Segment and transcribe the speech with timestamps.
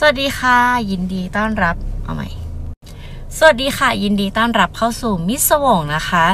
[0.00, 0.58] สวัสดีค่ะ
[0.90, 2.28] ยินดีต้อนรับเอาใหม่
[3.38, 6.24] สวัสดีค่ะ ยินดีต้อนรับเข้าสู่มิสวงนะคะ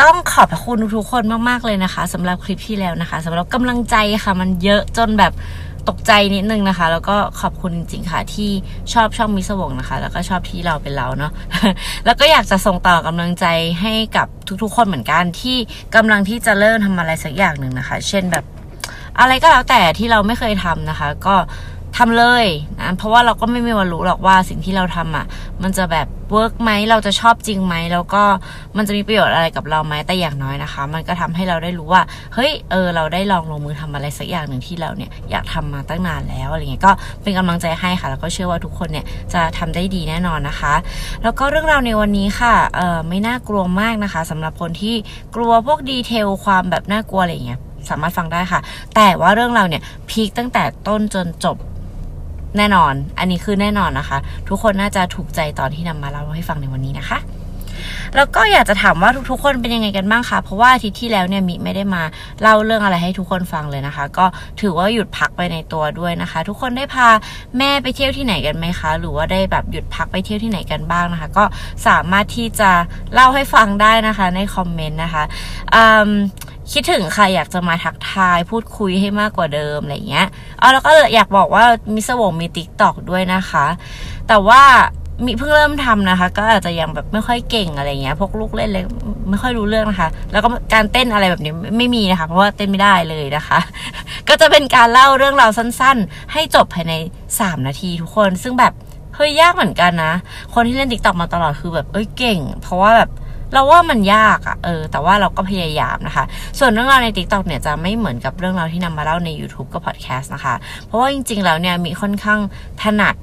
[0.00, 5.32] ต้องขอบพระคุณทุกคนมากๆเลยนะคะสำหรับคลิปที่แล้วนะคะสำหรับกำลังใจค่ะ มันเยอะจนแบบ
[5.88, 8.50] ตกใจนิดนึงนะคะ แล้วก็ขอบคุณจริงๆค่ะที่
[8.92, 11.32] ชอบช่องมิสวงนะคะ แล้วก็ชอบที่เราเป็นเราเนาะ
[12.04, 13.46] แล้วก็อยากจะส่งต่อกำลังใจ
[13.80, 14.26] ให้กับ
[14.62, 15.56] ทุกๆ คนเหมือนกันที่
[15.96, 18.44] กำลังที่จะเริ่มทำอะไรสักอย่างหนึ่งนะคะ เช่นแบบ
[19.20, 21.34] อะไรก็แล้วแต่ที่เราไม่เคยทำนะคะ ก็
[21.98, 22.46] ทำเลย
[22.80, 25.26] นะเพราะว่าเราก็ไม่มีวันรู้หรอกว่าสิ่งที่เราทำอะ
[25.62, 28.22] มันจะแบบเวิร์กไหมเราจะชอบจริงไหมแล้วก็
[28.76, 32.02] มันจะมีประโยชน์อะไรกับเราไหมแต่อย่างน้อยนะคะ มันก็ทำให้เราได้รู้ว่า
[32.34, 40.74] เฮ้ยเออเราได้ลองลงมือทำอะไรสักอย่างหนึ่งที่เราเนี่ยอยากทำมาตั้งนานแล้วอะไรเงี้ยก็เป็นกำลังใจให้ค่ะ แล้วก็เชื่อว่าทุกคนเนี่ยจะทำได้ดีแน่นอนนะคะ
[41.22, 44.94] แล้วก็เรื่องราวในวันนี้ค่ะเออไม่น่ากลัวมากนะคะสำหรับคนที่
[45.36, 48.60] กลัวพวกดีเทลความแบบน่ากลัวอะไรเงี้ยสามารถฟังได้ค่ะ
[48.94, 51.56] แต่ว่าเรื่องเราเนี่ยพีคตั้งแต่ต้นจนจบ
[52.56, 54.18] แน่นอน อันนี้คือแน่นอนนะคะ
[54.48, 57.18] ทุกคนน่าจะถูกใจตอนที่นำมาเล่าให้ฟังในวันนี้นะคะ
[58.16, 62.02] แล้วก็อยากจะถามว่าทุกๆ คนเป็นยังไงกันบ้างคะ เพราะว่าอาทิตย์ที่แล้วเนี่ยมิไม่ได้มา
[62.42, 64.26] เล่าเรื่องอะไรให้ทุกคนฟังเลยนะคะ ก็
[64.60, 67.08] ถือว่าหยุดพักไปในตัวด้วยนะคะ ทุกคนได้พา
[67.58, 71.44] แม่ไปเที่ยวที่ไหนกันไหมคะ หรือว่าได้แบบหยุดพักไปเที่ยวที่ไหนกันบ้างนะคะ ก็
[71.86, 72.70] สามารถที่จะ
[73.14, 75.24] เล่าให้ฟังได้นะคะในคอมเมนต์นะคะ
[75.74, 76.10] อืม
[76.72, 80.26] คิดถึงใครอยากจะมาทักทายพูดคุยให้มากกว่าเดิมอะไรเงี้ย
[80.58, 83.66] เอาแล้วก็อยากบอกว่ามิสวงมีติ๊กตอกด้วยนะคะ
[84.28, 84.62] แต่ว่า
[85.26, 88.84] มีเพิ่งเริ่มทำนะคะ ก็อาจจะยังแบบไม่ค่อยเก่งอะไรเงี้ยพวกลูกเล่นเลย
[89.30, 93.58] ไม่ค่อยรู้เรื่องนะคะ แล้วก็การเต้นอะไรแบบนี้ไม่มีนะคะ เพราะว่าเต้นไม่ได้เลยนะคะ
[94.28, 96.94] ก็จะเป็นการเล่าเรื่องราวสั้นๆ ให้จบภายใน
[97.32, 98.72] 3 นาทีทุกคน ซึ่งแบบ
[99.14, 100.12] เฮ้ยยากเหมือนกันนะ
[100.54, 103.10] คนที่เล่นติ๊กต็อกมาตลอดคือแบบเอ้ยเก่ง เพราะว่าแบบ
[103.54, 106.24] เราว่ามันยากอะเออ แต่ว่าเราก็พยายามนะคะ
[106.58, 112.40] ส่วนเรื่องราวใน TikTok เนี่ยจะไม่เหมือนกับเรื่องราวที่นำมาเล่าใน YouTube กับ Podcast นะคะ เพราะว่าจริง ๆ แล้วเนี่ยมีค่อนข้าง
[112.82, 113.14] ถนัด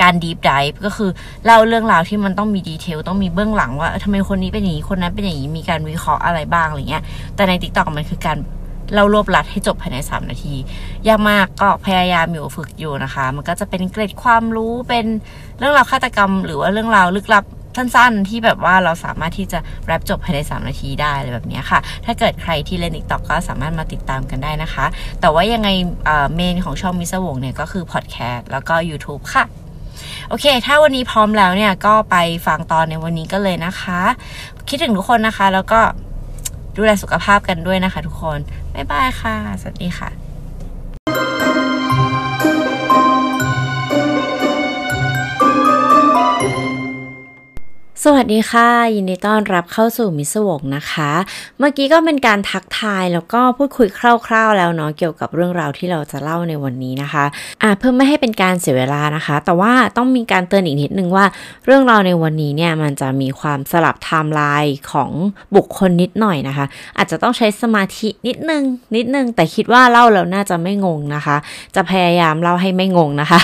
[0.00, 1.10] การ deep dive ก็คือ
[1.44, 7.02] เล่าเรื่องราวที่มันต้องมีดีเทลต้องมีเบื้องหลังว่าทำไมคนนี้เป็นอย่างนี้คนนั้นเป็นอย่างนี้มีการวิเคราะห์อะไรบ้างอะไรเงี้ย
[7.34, 8.38] แต่ใน TikTok มันคือการ
[8.94, 10.54] เล่ารวบลัดให้จบภายใน 3 นาที
[11.08, 15.06] ยากมากก็พยายามอยู่ฝึกอยู่นะคะ มันก็จะเป็นเกร็ดความรู้เป็น
[15.58, 17.44] เรื่องราวฆาตกรรม หรือว่าเรื่องราวลึกลับ
[17.76, 24.86] สั้นๆ ที่แบบว่าเราสามารถที่จะแรปจบภายใน 3 นาทีได้อะไรแบบนี้ค่ะ ถ้าเกิดใครที่เล่นติ๊กต็อกก็สามารถมาติดตามกันได้นะคะ
[25.20, 25.68] แต่ว่ายังไง
[26.34, 29.44] เมนของช่องมิสวงเนี่ยก็คือพอดแคสต์แล้วก็ YouTube ค่ะ
[30.28, 34.00] โอเค ถ้าวันนี้พร้อมแล้วเนี่ยก็ไปฟังตอนในวันนี้กันเลยนะคะ
[34.68, 35.80] คิดถึงทุกคนนะคะ แล้วก็
[36.76, 38.38] ดูแลสุขภาพกันด้วยนะคะทุกคน
[38.74, 40.27] บ๊ายบายค่ะ สวัสดีค่ะ
[48.04, 51.10] สวัสดีค่ะ ยินดีต้อนรับเข้าสู่มิสวงนะคะ
[51.58, 54.00] เมื่อกี้ก็เป็นการทักทายแล้วก็พูดคุยค
[54.32, 57.24] ร่าว ๆ แล้วเนาะเกี่ยวกับเรื่องราวที่เราจะเล่าในวันนี้นะคะ
[57.62, 61.24] อ่าเพื่อไม่ให้เป็นการเสียเวลานะคะ แต่ว่าต้องมีการเตือนอีกนิดนึงว่า
[61.66, 65.10] เรื่องราวในวันนี้เนี่ยมันจะมีความสลับไทม์ไลน์ของ
[65.56, 66.66] บุคคลนิดหน่อยนะคะ
[66.96, 68.62] อาจจะต้องใช้สมาธินิดนึง
[68.96, 71.36] นิดนึง แต่คิดว่าเล่าแล้วน่าจะไม่งงนะคะ
[71.74, 73.40] จะพยายามเล่าให้ไม่งงนะคะ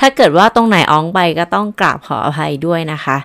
[0.00, 3.18] ถ้าเกิดว่าตรงไหนอ๊องไปก็ต้องกราบขออภัยด้วยนะคะ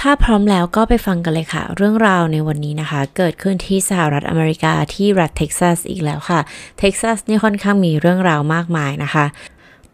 [0.00, 6.40] ถ้าพร้อมแล้วก็ไปฟังกันเลยค่ะ เรื่องราวในวันนี้นะคะ เกิดขึ้นที่สหรัฐอเมริกาที่รัฐเท็กซัสอีกแล้วค่ะ
[6.78, 9.26] เท็กซัสนี่ค่อนข้างมีเรื่องราวมากมายนะคะ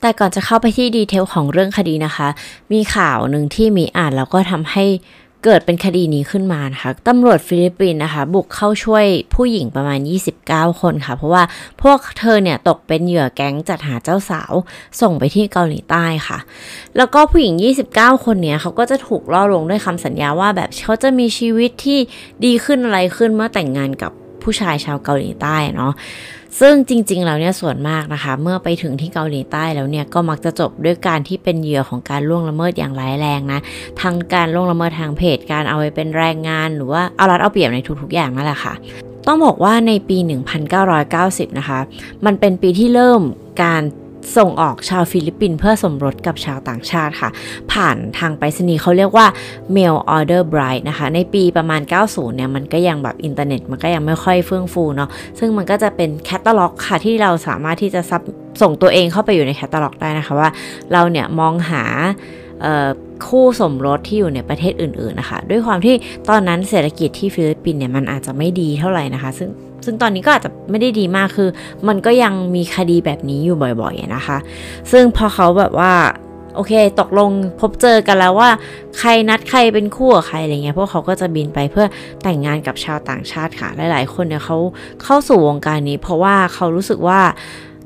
[0.01, 2.29] แต่ก่อนจะเข้าไปที่ detail ของเรื่องคดีนะคะ
[2.73, 4.85] มีข่าวหนึ่งที่มีอ่านแล้วก็ทำให้
[5.45, 9.05] เกิดเป็นคดีนี้ขึ้นมานะคะตำรวจฟิลิปปินส์นะคะ บุกเข้าช่วย
[9.35, 9.99] ผู้หญิงประมาณ
[10.41, 11.43] 29 คนค่ะ เพราะว่า
[11.83, 14.53] พวกเธอเนี่ยตกเป็นเหยื่อแก๊งจัดหาเจ้าสาว
[15.01, 16.39] ส่งไปที่เกาหลีใต้ค่ะ
[16.97, 17.55] แล้วก็ผู้หญิง
[17.91, 21.99] 29 คนเนี้ยเขาก็จะถูกล่อลวงด้วยคำสัญญาว่าแบบเขาจะมีชีวิตที่
[22.45, 24.13] ดีขึ้นอะไรขึ้นเมื่อแต่งงานกับ
[24.45, 25.93] ผู้ชายชาวเกาหลีใต้เนาะ
[26.61, 33.61] ซึ่งจริงๆแล้วเนี่ยส่วนมากนะคะ เมื่อไปถึงที่เกาหลีใต้แล้วเนี่ยก็มักจะจบด้วยการที่เป็นเหยื่อของการล่วงละเมิดอย่างร้ายแรงนะ
[34.01, 38.75] ทั้งการล่วงละเมิดทางเพศการเอาไปเป็นแรงงานหรือว่าเอารัดเอาเปรียบในทุกๆอย่างนั่นแหละค่ะ
[39.27, 40.19] ต้องบอกว่าในปี
[40.83, 41.79] 1990 นะคะ
[42.25, 43.21] มันเป็นปีที่เริ่ม
[43.63, 43.83] การ
[44.37, 47.31] ส่งออกชาวฟิลิปปินส์เพื่อสมรสกับชาวต่างชาติค่ะ
[47.73, 49.27] ผ่านทางไปรษณีย์เขาเรียกว่า
[49.77, 58.23] mail order bride นะคะ ในปีประมาณ 90 เนี่ย มันก็ยังแบบอินเทอร์เน็ต มันก็ยังไม่ค่อยเฟื่องฟูเนาะซึ่งมันก็จะเป็นแคตตาล็อกค่ะ ที่เราสามารถที่จะ sub
[58.63, 60.49] ส่งตัวเองเข้าไปอยู่ในแคตตาล็อกได้นะคะว่า
[60.93, 61.85] เราเนี่ยมองหา
[63.27, 65.95] คู่สมรสที่อยู่ในประเทศอื่นๆนะคะ ด้วยความที่
[66.29, 69.51] ตอนนั้นเศรษฐกิจที่ฟิลิปปินส์เนี่ยมันอาจจะไม่ดีเท่าไหร่นะคะ ซึ่ง
[69.85, 71.49] ซึ่งตอนนี้ก็อาจจะไม่ได้ดีมากคือ
[71.89, 74.39] มันก็ยังมีคดีแบบนี้อยู่บ่อยๆนะคะ
[74.93, 75.93] ซึ่งพอเขาแบบว่า
[76.55, 77.31] โอเค ตกลง
[77.61, 78.51] พบเจอกันแล้วว่า
[78.99, 81.87] ใครนัดใครเป็นคู่กับใครอะไรเงี้ยพวกเขาก็จะบินไปเพื่อ
[82.23, 84.59] แต่งงานกับชาวต่างชาติค่ะ หลาย ๆ คนเนี่ยเขา
[85.05, 87.21] เข้าสู่วงการนี้ เพราะว่าเขารู้สึกว่า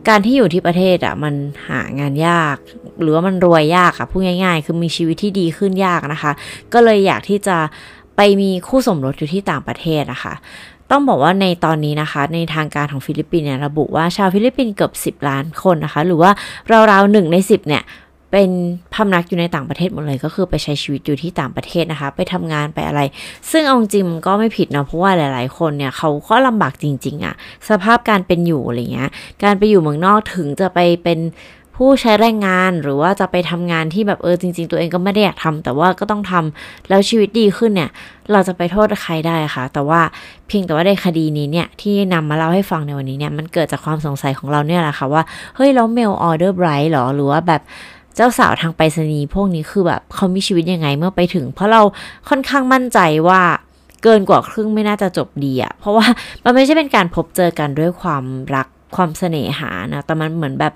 [0.08, 1.34] การที่อยู่ที่ประเทศอะ่ะมัน
[1.68, 2.56] หางานยาก
[3.02, 6.32] หรือว่ามันรวยยากอะพูดง่าย ๆ คือมีชีวิตที่ดีขึ้นยากนะคะ
[6.72, 7.56] ก็เลยอยากที่จะ
[8.16, 10.34] ไปมีคู่สมรสอยู่ที่ต่างประเทศนะคะ
[10.90, 16.30] ต้องบอกว่าในตอนนี้นะคะ ในทางการของฟิลิปปินส์เนี่ยระบุว่าชาวฟิลิปปินส์เกือบ 10 ล้านคนนะคะ หรือว่า
[16.90, 17.84] ราวๆหนึ่งใน 10 เนี่ย
[18.32, 18.50] เป็น
[18.94, 23.00] พำนักอยู่ในต่างประเทศหมดเลย ก็คือไปใช้ชีวิตอยู่ที่ต่างประเทศนะคะ ไปทำงานไปอะไร
[23.50, 27.34] ซึ่งเอาจริงก็ไม่ผิดเนาะเพราะว่าหลาย ๆ คนเนี่ยเขาก็ลำบากจริง ๆอะ
[27.68, 29.10] สภาพการเป็นอยู่อะไรเงี้ย
[29.42, 31.18] การไปอยู่เมืองนอกถึงจะไปเป็น
[31.76, 37.90] ผู้ใช้แรงงานหรือว่าจะไปทำงานที่แบบเออจริง ๆ ตัวเองก็ไม่ได้อยากทำแต่ว่าก็ต้องทำแล้วชีวิตดีขึ้นเนี่ย
[38.32, 40.00] เราจะไปโทษใครได้คะแต่ว่า
[40.46, 45.22] เพียงแต่ว่าในคดีนี้เนี่ยที่นำมาเล่าให้ฟังในวันนี้เนี่ยมันเกิดจากความสงสัยของเราเนี่ยแหละค่ะว่า
[45.56, 47.62] เฮ้ยแล้วเมลออเดอร์ไบรท์หรอหรือว่าแบบ
[48.16, 51.82] เจ้าสาวทางไปรษณีย์พวกนี้คือแบบเขามีชีวิตยังไงเมื่อไปถึง เพราะเรา
[52.28, 52.98] ค่อนข้างมั่นใจ
[53.28, 53.40] ว่า
[54.02, 56.06] เกินกว่าครึ่งไม่น่าจะจบดีอะเพราะว่า
[56.44, 58.24] มันไม่ใช่เป็นการพบเจอกันด้วยความ
[58.54, 60.72] รักความเสน่หานะแต่มันเหมือนแบบ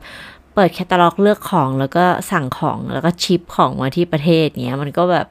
[0.55, 5.27] เปิดแคตตาล็อกเลือกของแล้วก็สั่งของแล้วก็ชิปของมาที่ประเทศเนี้ยมันก็แบบ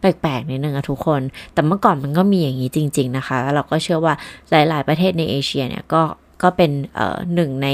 [0.00, 1.20] แปลกๆนิดนึงอะทุกคน
[1.52, 4.14] แต่เมื่อก่อนมันก็มีอย่างนี้จริง ๆนะคะแล้วเราก็เชื่อว่า
[4.50, 6.02] หลาย ๆ ประเทศในเอเชียเนี่ยก็
[6.42, 7.68] ก็เป็นเอ่อหนึ่งใน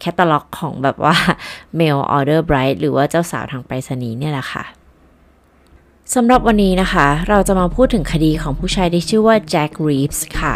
[0.00, 1.14] แคตตาล็อกของแบบว่า
[1.78, 4.64] Mail Order Bride หรือว่าเจ้าสาวทางไปรษณีย์เนี่ยแหละค่ะ
[6.16, 10.54] สำหรับวันนี้นะคะ เราจะมาพูดถึงคดีของผู้ชายที่ชื่อว่าแจ็ครีฟส์ค่ะ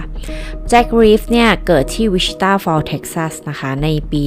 [0.68, 4.22] แจ็ครีฟส์เนี่ย เกิดที่วิชิตาฟอลเท็กซัสนะคะ ในปี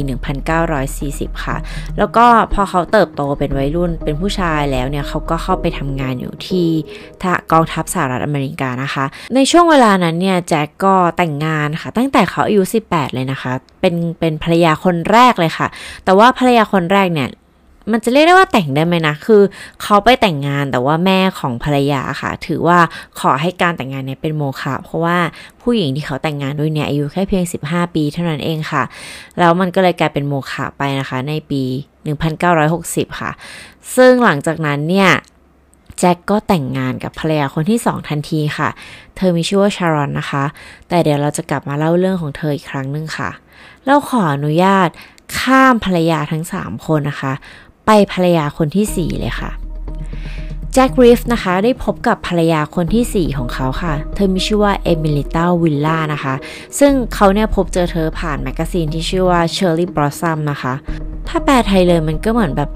[0.70, 1.58] 1940 ค่ะ
[1.98, 6.68] แล้วก็พอเขาเติบโตเป็นวัยรุ่นเป็นผู้ชายแล้วเนี่ย เขาก็เข้าไปทำงานอยู่ที่
[7.52, 9.06] กองทัพสหรัฐอเมริกานะคะ
[9.36, 15.68] ในช่วงเวลานั้นเนี่ย แจ็คก็แต่งงานค่ะ ตั้งแต่เขาอายุ 18 เลยนะคะ เป็นเป็นภรรยาคนแรกเลยค่ะ
[16.06, 17.30] แต่ว่าภรรยาคนแรกเนี่ย
[17.92, 19.42] มันจะเรียกได้ว่าแต่งได้ไหมนะ คือ
[19.84, 22.80] เขาไปแต่งงานแต่ว่าแม่ของภรรยาค่ะ ถือว่า
[23.20, 25.18] ขอให้การแต่งงานเนี่ยเป็นโมฆะเพราะว่า
[25.62, 28.84] ผู้หญิงที่เขาแต่งงานด้วยเนี่ยอายุแค่เพียง 15 ปีเท่านั้นเองค่ะ
[29.40, 31.64] แล้วมันก็เลยกลายเป็นโมฆะไปนะคะ ในปี
[32.42, 33.32] 1960 ค่ะ
[33.96, 35.10] ซึ่งหลังจากนั้นเนี่ย
[36.00, 38.70] แจ็คก็แต่งงานกับภรรยาคนที่สองทันทีค่ะ
[39.16, 40.44] เธอมีชื่อว่าชารอนนะคะ
[40.90, 43.30] แต่เดี๋ยวเราจะกลับมาเล่าเรื่องของเธออีกครั้งหนึ่งค่ะ
[43.86, 44.90] เราขออนุญาต
[45.40, 47.34] ข้ามภรรยาทั้ง 3 คนนะคะ
[48.12, 49.52] ภรรยาคนที่ 4 เลยค่ะ
[50.74, 56.36] แจ็คริฟนะคะได้พบกับภรรยาคนที่ 4 ของเขาค่ะ เธอมีชื่อว่าเอมิลิต้าวิลล่านะคะ
[56.80, 60.74] ซึ่งเขาเนี่ยพบเจอเธอผ่านแมกกาซีนที่ชื่อว่า Cherry Blossom นะคะ
[61.30, 62.70] ถ้าแปลไทยเลยมันก็เหมือนแบบ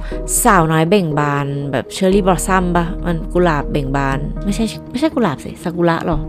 [0.43, 6.19] สาวน้อยเบ่งบาน แบบ Cherry Blossom ปะมันกุหลาบเบ่งบาน ไม่ใช่ไม่ใช่กุหลาบสิซากุระหรอ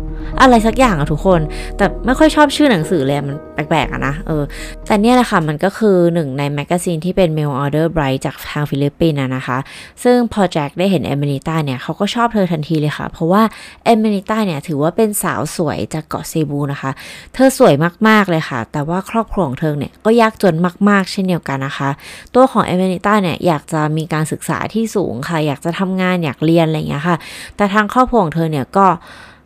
[0.40, 1.40] อะไรสักอย่างอะทุกคน
[1.76, 4.42] แต่ไม่ค่อยชอบชื่อหนังสือเลยมันแปลกๆอะนะเออ
[4.86, 9.58] แต่เนี่ยแหละค่ะมันก็คือหนึ่งในแมกกาซีนที่เป็น Mail Order Bride จากทางฟิลิปปินส์นะคะ
[10.04, 13.42] ซึ่งพอแจ็คได้เห็นเอมิลิต้าเนี่ยเขาก็ชอบเธอทันทีเลยค่ะ เพราะว่า
[13.84, 16.90] เอมิลิต้าเนี่ยถือว่าเป็นสาวสวยจากเกาะเซบูนะคะ
[17.34, 17.74] เธอสวย
[18.08, 20.54] มากๆเลยค่ะ แต่ว่าครอบครัวของเธอเนี่ยก็ยากจน
[20.88, 21.90] มากๆ เช่นเดียวกันนะคะ
[22.34, 27.16] ตัวของเอมิลิต้าเนี่ยอยากจะมีการศึกษาที่สูงค่ะ อยากจะทำงานอยากเรียนอะไรอย่างเงี้ยค่ะ
[27.56, 28.88] แต่ทางครอบครัวของเธอเนี่ยก็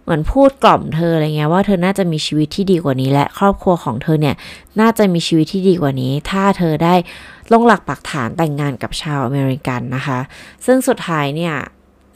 [0.04, 4.34] เหมือนพูดกล่อมเธออะไรเงี้ยว่าเธอน่าจะมีชีวิตที่ดีกว่านี้ และครอบครัวของเธอเนี่ย
[4.80, 6.94] น่าจะมีชีวิตที่ดีกว่านี้ ถ้าเธอได้
[7.52, 10.18] ลงหลักปักฐานแต่งงานกับชาวอเมริกันนะคะ
[10.66, 11.54] ซึ่งสุดท้ายเนี่ย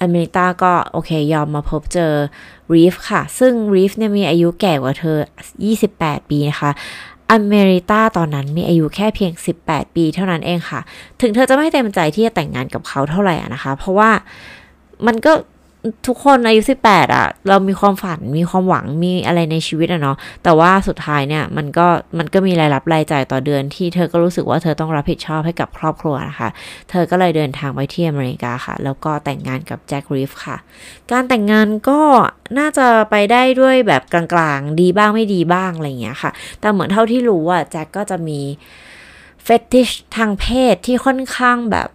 [0.02, 2.12] อเมริกาก็โอเคยอมมาพบเจอ
[2.74, 5.18] รีฟค่ะ ซึ่งรีฟเนี่ยมีอายุแก่กว่าเธอ
[5.74, 6.70] 28 ปีนะคะ
[7.32, 9.32] อเมริกาตอนนั้นมีอายุแค่เพียง
[9.64, 10.80] 18 ปีเท่านั้นเองค่ะ
[11.20, 14.10] ถึงเธอจะไม่เต็มใจที่จะแต่งงานกับเขาเท่าไหร่นะคะ เพราะว่า
[15.06, 15.32] มันก็
[16.06, 21.86] ทุกคนอายุสิบแปดอะเรามีความฝันมีความหวังมีอะไรในชีวิตอะเนาะแต่ว่าสุดท้ายเนี่ยมันก็
[22.18, 26.48] มันก็มีรายรับรายจ่ายต่อเดือนที่เธอก็รู้สึกว่าเธอต้องรับผิดชอบให้กับครอบครัวนะคะ
[26.90, 30.56] เธอก็เลยเดินทางไปที่อเมริกาค่ะ แล้วก็แต่งงานกับแจ็ครีฟค่ะ
[31.10, 32.00] การแต่งงานก็
[32.58, 38.40] น่าจะไปได้ด้วยแบบกลางๆ ดีบ้างไม่ดีบ้างอะไรอย่างเงี้ยค่ะ แต่เหมือนเท่าที่รู้อะแจ็คก็จะมี
[39.44, 41.88] เฟติชทางเพศที่ค่อนข้างแบบ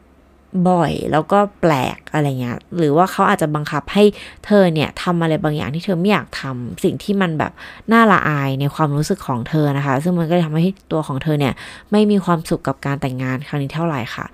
[0.70, 4.04] บ่อยแล้วก็แปลกอะไรเงี้ยหรือว่าเขาอาจจะบังคับให้
[4.46, 7.52] เธอเนี่ยทำอะไรบางอย่างที่เธอไม่อยากทำสิ่งที่มันแบบ
[7.92, 11.54] น่าละอายในความรู้สึกของเธอนะคะ ซึ่งมันก็ทำให้ตัวของเธอเนี่ย
[11.92, 14.26] ไม่มีความสุขกับการแต่งงานครั้งนี้เท่าไหร่ค่ะ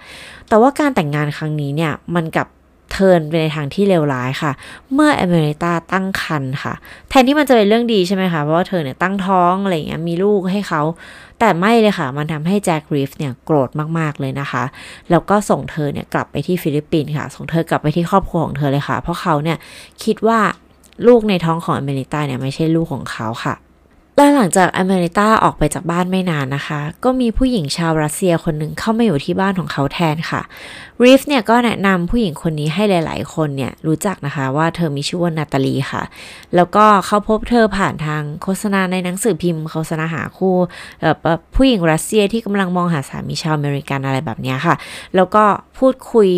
[0.50, 2.48] แต่ว่าการแต่งงานครั้งนี้เนี่ยมันกลับ
[2.92, 4.52] turn ไปในทางที่เลวร้ายค่ะ
[4.94, 6.74] เมื่อเอมิลิต้าตั้งครรภ์ค่ะ
[7.10, 10.82] แทนที่มันจะเป็นเรื่องดีใช่ไหมคะ เพราะว่าเธอเนี่ยตั้งท้องอะไรเงี้ยมีลูกให้เขา
[11.46, 13.70] แต่ไม่เลยค่ะ มันทำให้แจ็ครีฟเนี่ยโกรธ
[14.00, 14.64] มากๆเลยนะคะ
[15.12, 19.58] แล้วก็ส่งเธอเนี่ยกลับไปที่ฟิลิปปินส์ค่ะ ส่งเธอกลับไปที่ครอบครัวของเธอเลยค่ะ เพราะเขาเนี่ย
[20.04, 20.40] คิดว่า
[21.08, 23.56] ลูกในท้องของเอมิลิต้าเนี่ยไม่ใช่ลูกของเขาค่ะ
[24.18, 30.42] และหลังจากเอมิลิต้าออกไปจากบ้านไม่นานนะคะ ก็มีผู้หญิงชาวรัสเซียคนหนึ่งเข้ามาอยู่ที่บ้านของเขาแทนค่ะ
[31.04, 36.04] รีฟเนี่ยก็แนะนำผู้หญิงคนนี้ให้หลาย ๆ คนเนี่ยรู้จักนะคะว่าเธอมีชื่อว่านาตาลีค่ะ
[36.56, 40.56] แล้วก็เขาพบเธอผ่านทางโฆษณาในหนังสือพิมพ์โฆษณาหาคู่
[41.02, 44.76] แบบผู้หญิงรัสเซียที่กำลังมองหาสามีชาวอเมริกันอะไรแบบนี้ค่ะ
[45.16, 45.44] แล้วก็
[45.78, 46.30] พูดคุย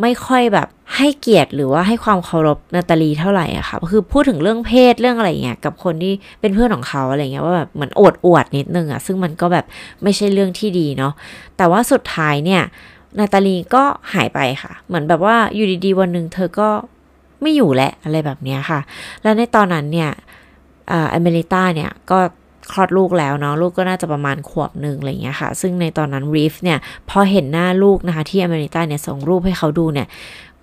[0.00, 9.64] ไม่ค่อยแบบให้เกียรติหรือว่าให้ความเคารพนาตาลีเท่าไหร่อะค่ะคือพูดถึงเรื่องเพศเรื่องอะไรเงี้ยกับคนที่เป็นเพื่อนของเขาอะไรเงี้ยว่าแบบเหมือนอวดอวดนิดนึงอะซึ่งมันก็แบบ
[10.02, 11.12] ไม่ใช่เรื่องที่ดีเนาะ
[11.56, 12.62] แต่ว่าสุดท้ายเนี่ย
[13.18, 13.82] นาตาลีก็
[14.14, 16.68] หายไปค่ะ เหมือนแบบว่าอยู่ดีๆ วันหนึ่งเธอก็
[17.42, 18.80] ไม่อยู่แหละอะไรแบบนี้ค่ะ
[19.22, 20.10] แล้วในตอนนั้นเนี่ย
[21.14, 22.18] อเมริกาเนี่ยก็
[22.72, 26.78] คลอดลูกแล้วเนาะลูกก็น่าจะประมาณขวบหนึ่งอะไรเงี้ยค่ะ ซึ่งในตอนนั้นรีฟเนี่ย
[27.10, 30.06] พอเห็นหน้าลูกนะคะที่อเมริกาเนี่ยส่งรูปให้เขาดูเนี่ย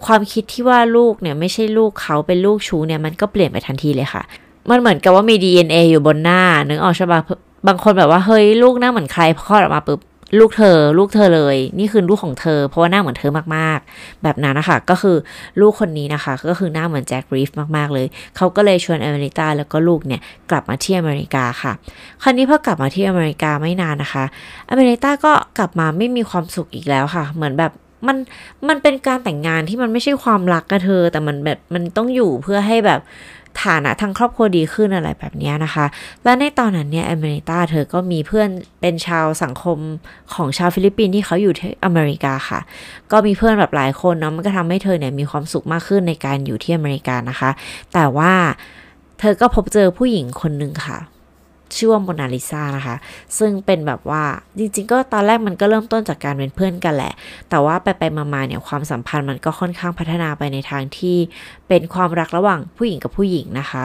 [0.05, 4.23] ความคิดที่ว่าลูกเนี่ยไม่ใช่ลูกเขาเป็นลูกชูเนี่ยมันก็เปลี่ยนไปทันทีเลยค่ะ
[4.69, 7.21] มันเหมือนกับว่ามี DNA อยู่บนหน้านึกออกใช่ปะ
[7.67, 9.99] บางคนแบบว่าเฮ้ยลูกหน้าเหมือนใครพอคลอดออกมาปุ๊บ
[10.39, 15.17] ลูกเธอ ลูกเธอเลย นี่คือลูกของเธอ เพราะว่าหน้าเหมือนเธอมากๆ แบบนั้นนะคะ ก็คือ
[15.61, 18.07] ลูกคนนี้นะคะ ก็คือหน้าเหมือนแจ็ครีฟมากๆเลย
[18.37, 21.73] เขาก็เลยชวนอเมริกาแล้วก็ลูกเนี่ยกลับมาที่อเมริกาค่ะ
[22.21, 24.23] ครั้นี้พอกลับมาที่อเมริกาไม่นานนะคะ
[24.71, 27.71] อเมริกาก็กลับมาไม่มีความสุขอีกแล้วค่ะ เหมือนแบบ
[28.07, 28.17] มัน
[28.69, 32.99] มันเป็นการแต่งงานที่มันไม่ใช่ความรักกับเธอ แต่มันแบบมันต้องอยู่เพื่อให้แบบ
[33.63, 35.85] ฐานะทางครอบครัวดีขึ้นอะไรแบบนี้นะคะ
[36.23, 38.49] และในตอนนั้นเนี่ยเอมิลิต้าเธอก็มีเพื่อน
[38.81, 39.77] เป็นชาวสังคม
[40.33, 42.59] ของชาวฟิลิปปินส์ที่เขาอยู่ที่อเมริกาค่ะ
[43.11, 47.49] ก็มีเพื่อนแบบหลายคนเนาะมันก็ทำให้เธอเนี่ยมีความสุขมากขึ้นในการอยู่ที่อเมริกานะคะ
[47.93, 48.33] แต่ว่า
[49.19, 50.97] เธอก็พบเจอผู้หญิงคนหนึ่งค่ะ
[51.75, 52.95] ชื่อว่าโมนาลิซานะคะ
[53.37, 54.23] ซึ่งเป็นแบบว่า
[54.57, 57.13] จริงๆ ก็ตอนแรกมันก็เริ่มต้นจากการเป็นเพื่อนกันแหละ
[57.49, 61.17] แต่ว่าไปไปมาๆเนี่ยความสัมพันธ์มันก็ค่อนข้างพัฒนาไปในทางที่
[61.67, 63.83] เป็นความรักระหว่างผู้หญิงกับผู้หญิงนะคะ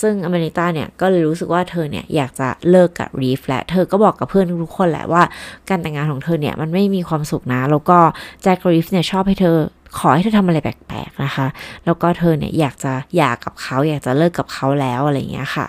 [0.00, 5.22] ซึ่งเอมิลิต้าเนี่ยก็เลยรู้สึกว่าเธอเนี่ยอยากจะเลิกกับรีฟและเธอก็บอกกับเพื่อนทุกคนแหละว่า
[5.68, 7.98] การแต่งงานของเธอเนี่ยมันไม่มีความสุขนะ แล้วก็
[8.42, 9.56] แจ็ครีฟเนี่ยชอบให้เธอ
[9.98, 11.46] ขอให้เธอทำอะไรแปลกๆนะคะ
[11.84, 15.66] แล้วก็เธอเนี่ยอยากจะหย่ากับเขาอยากจะเลิกกับเขาแล้วอะไรอย่างเงี้ยค่ะ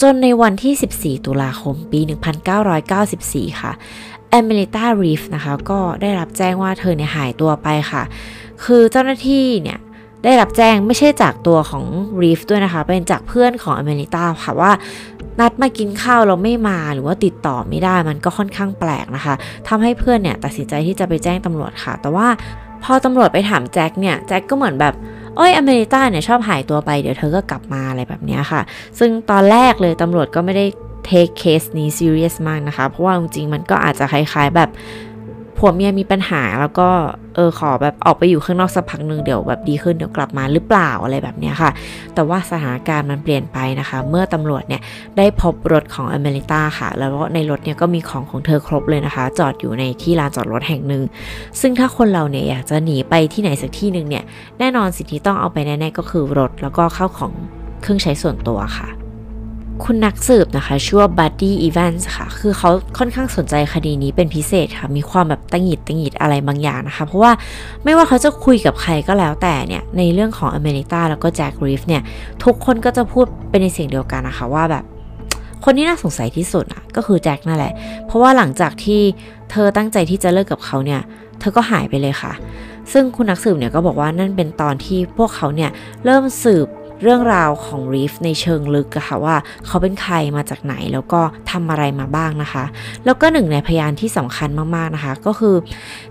[0.00, 2.00] จนในวันที่ 14 ตุลาคมปี
[2.80, 3.72] 1994 ค่ะ
[4.30, 8.02] เอมิลิต้ารีฟนะคะ ก็ได้รับแจ้งว่าเธอเนี่ยหายตัวไปค่ะ
[8.64, 9.78] คือเจ้าหน้าที่เนี่ย
[10.24, 11.84] ได้รับแจ้งไม่ใช่จากตัวของ
[12.22, 14.72] รีฟด้วยนะคะ เป็นจากเพื่อนของอเมริตาค่ะว่า
[15.40, 19.34] นัดมากินข้าวเราไม่มาหรือว่าติดต่อไม่ได้มันก็ค่อนข้างแปลกนะคะ
[19.68, 22.28] ทำให้เพื่อนเนี่ยตัดสินใจที่จะไปแจ้งตำรวจค่ะ แต่ว่า
[22.82, 24.94] พอตำรวจไปถามแจ็คเนี่ยแจ็คก็เหมือนแบบ
[25.36, 28.62] โอ้ยอเมริกาเนี่ยชอบหายตัวไปเดี๋ยวเธอก็กลับมาอะไรแบบนี้ค่ะ
[28.98, 30.66] ซึ่งตอนแรกเลยตำรวจก็ไม่ได้
[31.04, 34.70] เทคเคสนี้ซีเรียสมากนะคะ เพราะว่าจริงๆมันก็อาจจะคล้ายๆแบบ
[35.58, 36.88] ผัวเมียมีปัญหาแล้วก็
[37.36, 41.70] เออขอแบบออกไปอยู่ข้างนอกสักพักหนึ่งเดี๋ยวแบบดีขึ้นเดี๋ยวกลับมาหรือเปล่าอะไรแบบนี้ค่ะ
[42.14, 44.82] แต่ว่าสถานการณ์มันเปลี่ยนไปนะคะ เมื่อตำรวจเนี่ย
[45.16, 51.02] ได้พบรถของเอมิลิต้าค่ะ แล้วก็ในรถเนี่ยก็มีของของเธอครบเลยนะคะ จอดอยู่ในที่ลานจอดรถแห่งหนึ่ง
[51.60, 54.24] ซึ่งถ้าคนเราเนี่ยอยากจะหนีไปที่ไหนสักที่หนึ่งเนี่ย
[54.58, 57.32] แน่นอนสิ่งที่ต้องเอาไปแน่ๆก็คือรถแล้วก็ข้าวของ
[57.82, 58.88] เครื่องใช้ส่วนตัวค่ะ
[59.84, 67.32] คุณนักสืบนะคะชื่อว่าบัดดี้อีแวนส์ค่ะ คือเขาค่อนข้างสนใจคดีนี้เป็นพิเศษค่ะ มีความแบบตังหิดตังหิดอะไรบางอย่างนะคะ เพราะว่า
[67.84, 72.02] ไม่ว่าเขาจะคุยกับใครก็แล้วแต่เนี่ย ในเรื่องของอเมริกาแล้วก็แจ็ครีฟเนี่ย
[72.44, 74.84] ทุกคนก็จะพูดเป็นในเสียงเดียวกันนะคะว่าแบบ
[75.64, 77.72] คนที่น่าสงสัยที่สุดอะก็คือแจ็คนั่นแหละ
[78.06, 79.00] เพราะว่าหลังจากที่
[79.50, 81.00] เธอตั้งใจที่จะเลิกกับเขาเนี่ย
[81.40, 82.32] เธอก็หายไปเลยค่ะ
[82.92, 85.70] ซึ่งคุณนักสืบเนี่ยก็บอกว่านั่นเป็นตอนที่พวกเขาเนี่ย
[86.04, 86.66] เริ่มสืบ
[87.02, 89.36] เรื่องราวของรีฟในเชิงลึกอะค่ะว่า
[89.66, 92.64] เขาเป็นใครมาจากไหนแล้วก็ทำอะไรมาบ้างนะคะ
[93.04, 95.54] แล้วก็หนึ่งในพยานที่สำคัญมากๆนะคะ ก็คือ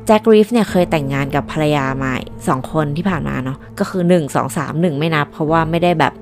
[0.05, 2.11] แจ็ครีฟเนี่ยเคยแต่งงานกับภรรยามา
[2.47, 6.13] สองคนที่ผ่านมาเนาะก็คือ 1 2 3 1 ไม่นับ เพราะว่าไม่ได้แบบ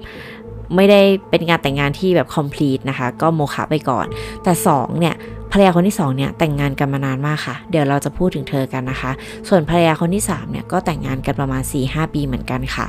[0.75, 4.05] ไม่ได้เป็นงานแต่งงานที่แบบ complete นะคะ ก็โมฆะไปก่อน
[4.43, 5.15] แต่ 2 เนี่ย
[5.57, 9.11] ภรรยาคนที่2เนี่ยแต่งงานกันมานานมากค่ะ เดี๋ยวเราจะพูดถึงเธอกันนะคะ
[9.49, 12.85] ส่วนภรรยาคนที่3เนี่ยก็แต่งงานกันประมาณ 4-5 ปีเหมือนกันค่ะ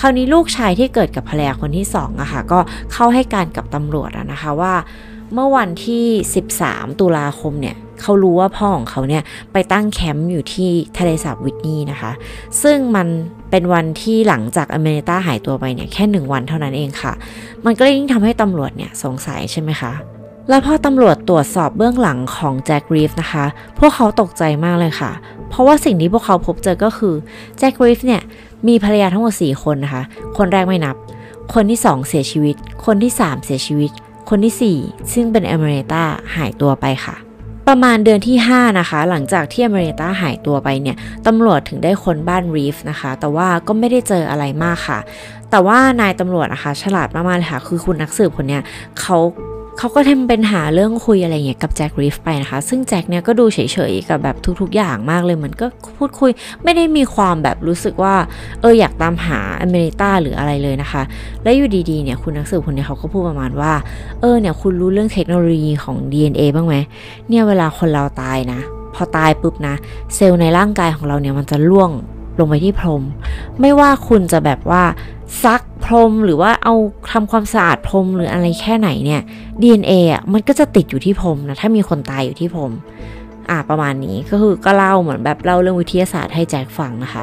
[0.00, 2.58] คราวนี้ลูกชายที่เกิดกับภรรยาคนที่2อะค่ะก็
[2.92, 4.74] เข้าให้การกับตำรวจนะคะว่า
[5.34, 6.04] เมื่อวันที่
[6.52, 12.12] 13 ตุลาคมเนี่ยเขารู้ว่าพ่อของเขาเนี่ยไปตั้งแคมป์อยู่ที่ทะเลสาบวิทนีนะคะ
[12.62, 13.06] ซึ่งมัน
[13.50, 17.12] เป็นวันที่หลังจากอเมริกาหายตัวไปเนี่ยแค่หนึ่งวันเท่านั้นเองค่ะ
[17.64, 19.92] มันก็เลยยิ่งทำให้ตำรวจเนี่ยสงสัยใช่ไหมคะ
[20.48, 23.44] และพอตำรวจตรวจสอบเบื้องหลังของแจ็ครีฟนะคะ
[23.78, 25.10] พวกเขาตกใจมากเลยค่ะ
[25.48, 27.14] เพราะว่าสิ่งที่พวกเขาพบเจอก็คือ
[27.58, 28.22] แจ็ครีฟเนี่ย
[28.68, 30.02] มีภรรยาทั้งหมด 4 คนนะคะ
[30.36, 30.96] คนแรกไม่นับ
[31.54, 32.56] คนที่ 2 เสียชีวิต
[32.86, 33.90] คนที่ 3 เสียชีวิต
[34.28, 36.02] คนที่ 4 ซึ่งเป็นเอเมเริกา
[36.36, 37.16] หายตัวไปค่ะ
[37.68, 40.96] ประมาณเดือนที่ 5 นะคะ หลังจากที่เอเมริตาหายตัวไปเนี่ย
[41.26, 44.98] ตำรวจถึงได้ค้นบ้านรีฟนะคะ แต่ว่าก็ไม่ได้เจออะไรมากค่ะ
[45.50, 48.62] แต่ว่านายตำรวจนะคะ ฉลาดมากๆเลยค่ะ คือคุณนักสืบคนเนี้ย
[49.00, 49.18] เขา
[49.78, 53.58] เขาก็ทำเป็นหาเรื่องคุยอะไรเงี้ยกับแจ็ครีฟไปนะคะ ซึ่งแจ็คเนี่ยก็ดูเฉ
[53.90, 55.66] ยๆกับแบบทุกๆอย่างมากเลยมือนก็
[55.98, 56.30] พูดคุย
[56.64, 58.14] ไม่ได้มีความแบบรู้สึกว่า
[58.60, 61.02] เอออยากตามหาอเมริกาหรืออะไรเลยนะคะ
[61.42, 63.72] และอยู่ดีๆเนี่ยคุณนักสืบคนนี้เขาก็พูดประมาณว่า
[64.20, 66.74] เออเนี่ยคุณรู้เรื่องเทคโนโลยีของ DNA บ้างไหม
[67.28, 68.60] เนี่ยเวลาคนเราตายนะ
[68.94, 69.74] พอตายปุ๊บนะ
[70.14, 71.90] เซลล์ในร่างกายของเราเนี่ยมันจะล่วง
[72.38, 73.02] ลงไปที่พรม
[73.60, 74.82] ไม่ว่าคุณจะแบบว่า
[75.44, 76.74] ซักพรมหรือว่าเอา
[77.12, 79.22] ทำความสะอาดพรมหรืออะไรแค่ไหนเนี่ย
[79.62, 82.72] DNA อะมันก็จะติดอยู่ที่พรมนะถ้ามีคนตายอยู่ที่พรม
[83.50, 87.22] อ่าประมาณนี้ก็คือก็เล่าเหมือนแบบเล่าเรื่องวิทยาศาสตร์ให้แจ็คฟังนะคะ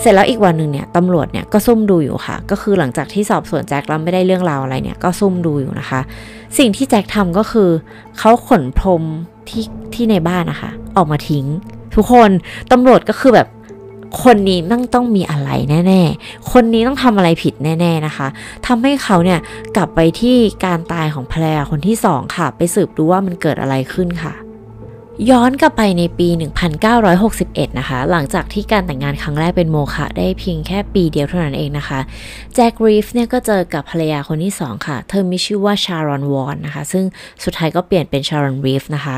[0.00, 6.00] เสร็จแล้วอีกวันหนึ่งเนี่ยตำรวจเนี่ยก็ซุ่มดูอยู่ค่ะ ก็คือหลังจากที่สอบสวนแจ็คแล้วไม่ได้เรื่องราวอะไรเนี่ยก็ซุ่มดูอยู่นะคะ
[6.58, 7.70] สิ่งที่แจ็คทำก็คือ
[8.18, 9.02] เขาขนพรม
[9.48, 11.44] ที่ที่ในบ้านนะคะ ออกมาทิ้ง
[11.94, 12.30] ทุกคน
[12.72, 13.48] ตำรวจก็คือแบบ
[14.22, 15.50] คนนี้ต้องต้องมีอะไร
[15.86, 18.28] แน่ ๆ คนนี้ต้องทำอะไรผิดแน่ ๆนะคะ
[18.66, 19.40] ทำให้เขาเนี่ย
[19.76, 24.34] กลับไปที่การตายของภรรยาคนที่สองค่ะ ไปสืบดูว่ามันเกิดอะไรขึ้นค่ะ
[25.30, 26.28] ย้อนกลับไปในปี
[27.04, 32.00] 1961 นะคะ หลังจากที่การแต่งงานครั้งแรกเป็นโมฆะได้เพียงแค่ปีเดียวเท่านั้นเองนะคะ
[32.54, 37.04] แจ็ครีฟเนี่ยก็เจอกับภรรยาคนที่สองค่ะ เธอมีชื่อว่าชารอนวอนนะคะ ซึ่ง
[37.44, 39.16] สุดท้ายก็เปลี่ยนเป็นชารอนรีฟนะคะ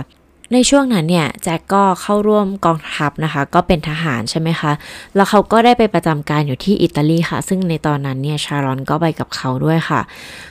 [0.53, 4.73] ในช่วงนั้นเนี่ยแจ็คก็เข้าร่วมกองทัพนะคะ ก็เป็นทหารใช่ไหมคะ
[5.15, 10.01] แล้วเขาก็ได้ไปประจำการอยู่ที่อิตาลีค่ะ ซึ่งในตอนนั้นเนี่ยชารอนก็ไปกับเขาด้วยค่ะ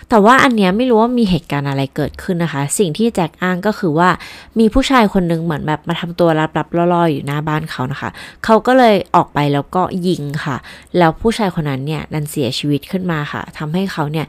[0.09, 4.09] แต่ว่าอันเนี้ยไม่รู้ว่ามีเหตุการณ์อะไรเกิดขึ้นนะคะ สิ่งที่แจ็คอ้างก็คือว่า
[4.59, 8.09] มีผู้ชายคนนึงเหมือนแบบมาทำตัวรับๆล่อๆอยู่หน้าบ้านเขานะคะ
[8.45, 10.57] เขาก็เลยออกไปแล้วก็ยิงค่ะ
[10.97, 14.25] แล้วผู้ชายคนนั้นเนี่ยนันเสียชีวิตขึ้นมาค่ะทำให้เขาเนี่ย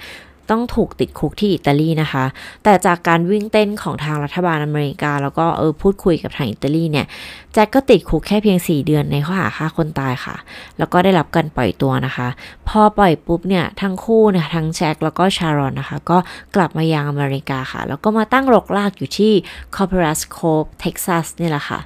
[0.51, 2.25] ต้องถูกติดคุกที่อิตาลีนะคะ
[2.65, 7.07] แต่จากการวิ่งเต้นของทางรัฐบาลอเมริกา แล้วก็เออพูดคุยกับทางอิตาลีเนี่ย
[7.53, 10.37] แจ็คก็ติดคุกแค่เพียง 4 เดือนในข้อหาฆ่าคนตายค่ะ
[10.79, 12.29] แล้วก็ได้รับการปล่อยตัวนะคะ
[12.69, 16.19] พอปล่อยปุ๊บเนี่ยทั้งคู่เนี่ยทั้งแจ็คแล้วก็ชารอนนะคะ ก็
[16.55, 19.33] กลับมายังอเมริกาค่ะ แล้วก็มาตั้งรกรากอยู่ที่
[19.77, 21.81] คอปเปอรัสโคฟเท็กซัสนี่แหละค่ะ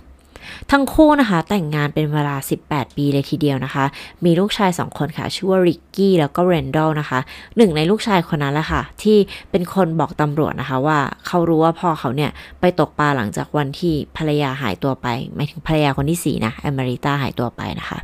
[0.71, 3.85] ทั้งคู่นะคะ แต่งงานเป็นเวลา 18 ปีเลยทีเดียวนะคะ
[4.25, 7.19] มีลูกชาย 2 คนค่ะ ชื่อว่าริกกี้แล้วก็เรนดอลนะคะ
[7.57, 9.19] หนึ่งในลูกชายคนนั้นแหละค่ะ ที่
[9.51, 12.31] เป็นคนบอกตำรวจนะคะว่าเขารู้ว่าพ่อเขาเนี่ย
[12.61, 17.99] ไปตกปลาหลังจากวันที่ภรรยาหายตัวไปหมายถึงภรรยาคนที่ 4 นะอเมริตาหายตัวไปนะคะ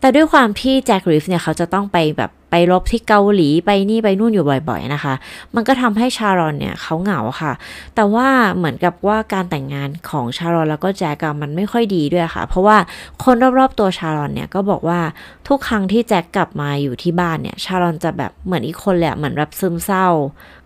[0.00, 5.14] แต่ด้วยความที่แจ็คริฟเนี่ยเขาจะต้องไปแบบ ไปรบที่เกาหลีไปนี่ไปนู่นอยู่บ่อยๆนะคะ
[5.54, 7.52] มันก็ทำให้ชารอนเนี่ยเขาเหงาค่ะ
[7.94, 12.76] แต่ว่าเหมือนกับว่าการแต่งงานของชารอนแล้วก็แจ็คมันไม่ค่อยดีด้วยค่ะ เพราะว่า
[13.24, 15.00] คนรอบๆตัวชารอนเนี่ยก็บอกว่า
[15.48, 20.06] ทุกครั้งที่แจ็คกลับมาอยู่ที่บ้านเนี่ยชารอนจะแบบเหมือนอีกคนเลยเหมือนแบบซึมเศร้า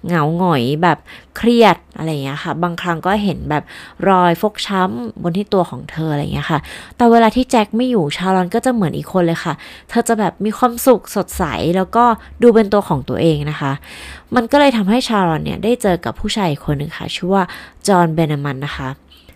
[0.06, 0.98] เหงาหงอยแบบ
[1.36, 3.64] เครียดอะไรเงี้ยค่ะ บางครั้งก็เห็นแบบ
[4.08, 6.60] รอยฟกช้ำบนที่ตัวของเธออะไรเงี้ยค่ะ
[6.96, 9.54] แต่เวลาที่แจ็คไม่อยู่ชารอนก็จะเหมือนอีกคนเลยค่ะ
[9.88, 11.44] เธอจะแบบมีความสุขสดใส
[11.76, 12.04] แล้วก็
[12.42, 13.72] ดูเป็นตัวของตัวเองนะคะ
[14.34, 17.42] มันก็เลยทำให้ชารอนเนี่ยได้เจอกับผู้ชายคนหนึ่งค่ะ ชื่อว่า
[17.88, 18.88] จอห์นเบนมันนะคะ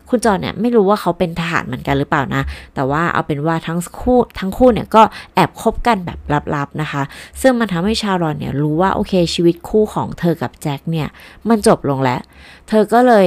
[0.08, 2.42] คุณจอห์นเนี่ยไม่รู้ว่าเขาเป็นทหารเหมือนกันหรือเปล่านะ
[2.74, 5.02] แต่ว่าเอาเป็นว่าทั้งคู่ทั้งคู่เนี่ยก็
[5.34, 6.18] แอบคบกันแบบ
[6.54, 7.02] ลับๆนะคะ
[7.40, 11.08] ซึ่งมันทำให้ชารอนเนี่ยรู้ว่าโอเคชีวิตคู่ของเธอกับแจ็คเนี่ย
[11.48, 12.20] มันจบลงแล้ว
[12.68, 13.26] เธอก็เลย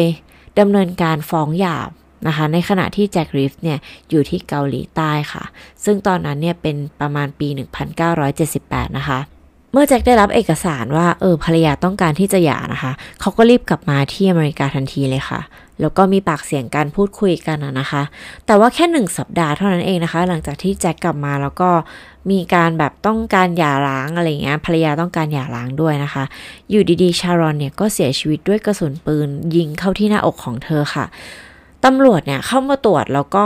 [0.59, 1.77] ดำเนินการฟ้องหย่า
[2.27, 3.77] นะคะ ในขณะที่แจ็คริฟเนี่ย
[4.09, 5.43] อยู่ที่เกาหลีใต้ค่ะ
[5.85, 7.47] ซึ่งตอนนั้นเนี่ยเป็นประมาณปี
[8.23, 9.19] 1978 นะคะ
[9.73, 15.41] เมื่อแจ็คได้รับเอกสารว่าเออภรรยาต้องการที่จะหย่านะคะ เขาก็รีบกลับมาที่อเมริกาทันทีเลยค่ะ
[15.81, 18.01] แล้วก็มีปากเสียงการพูดคุยกันนะคะ
[18.45, 21.69] แต่ว่าแค่หนึ่งสัปดาห์เท่านั้นเองนะคะ หลังจากที่แจ็คกลับมาแล้วก็
[22.31, 26.23] มีการแบบต้องการหย่าร้างอะไรเงี้ยภรรยาต้องการหย่าร้างด้วยนะคะ
[26.69, 31.05] อยู่ดีๆชารอนเนี่ยก็เสียชีวิตด้วยกระสุนปืนยิงเข้าที่หน้าอกของเธอค่ะ
[31.85, 33.45] ตำรวจเนี่ยเข้ามาตรวจแล้วก็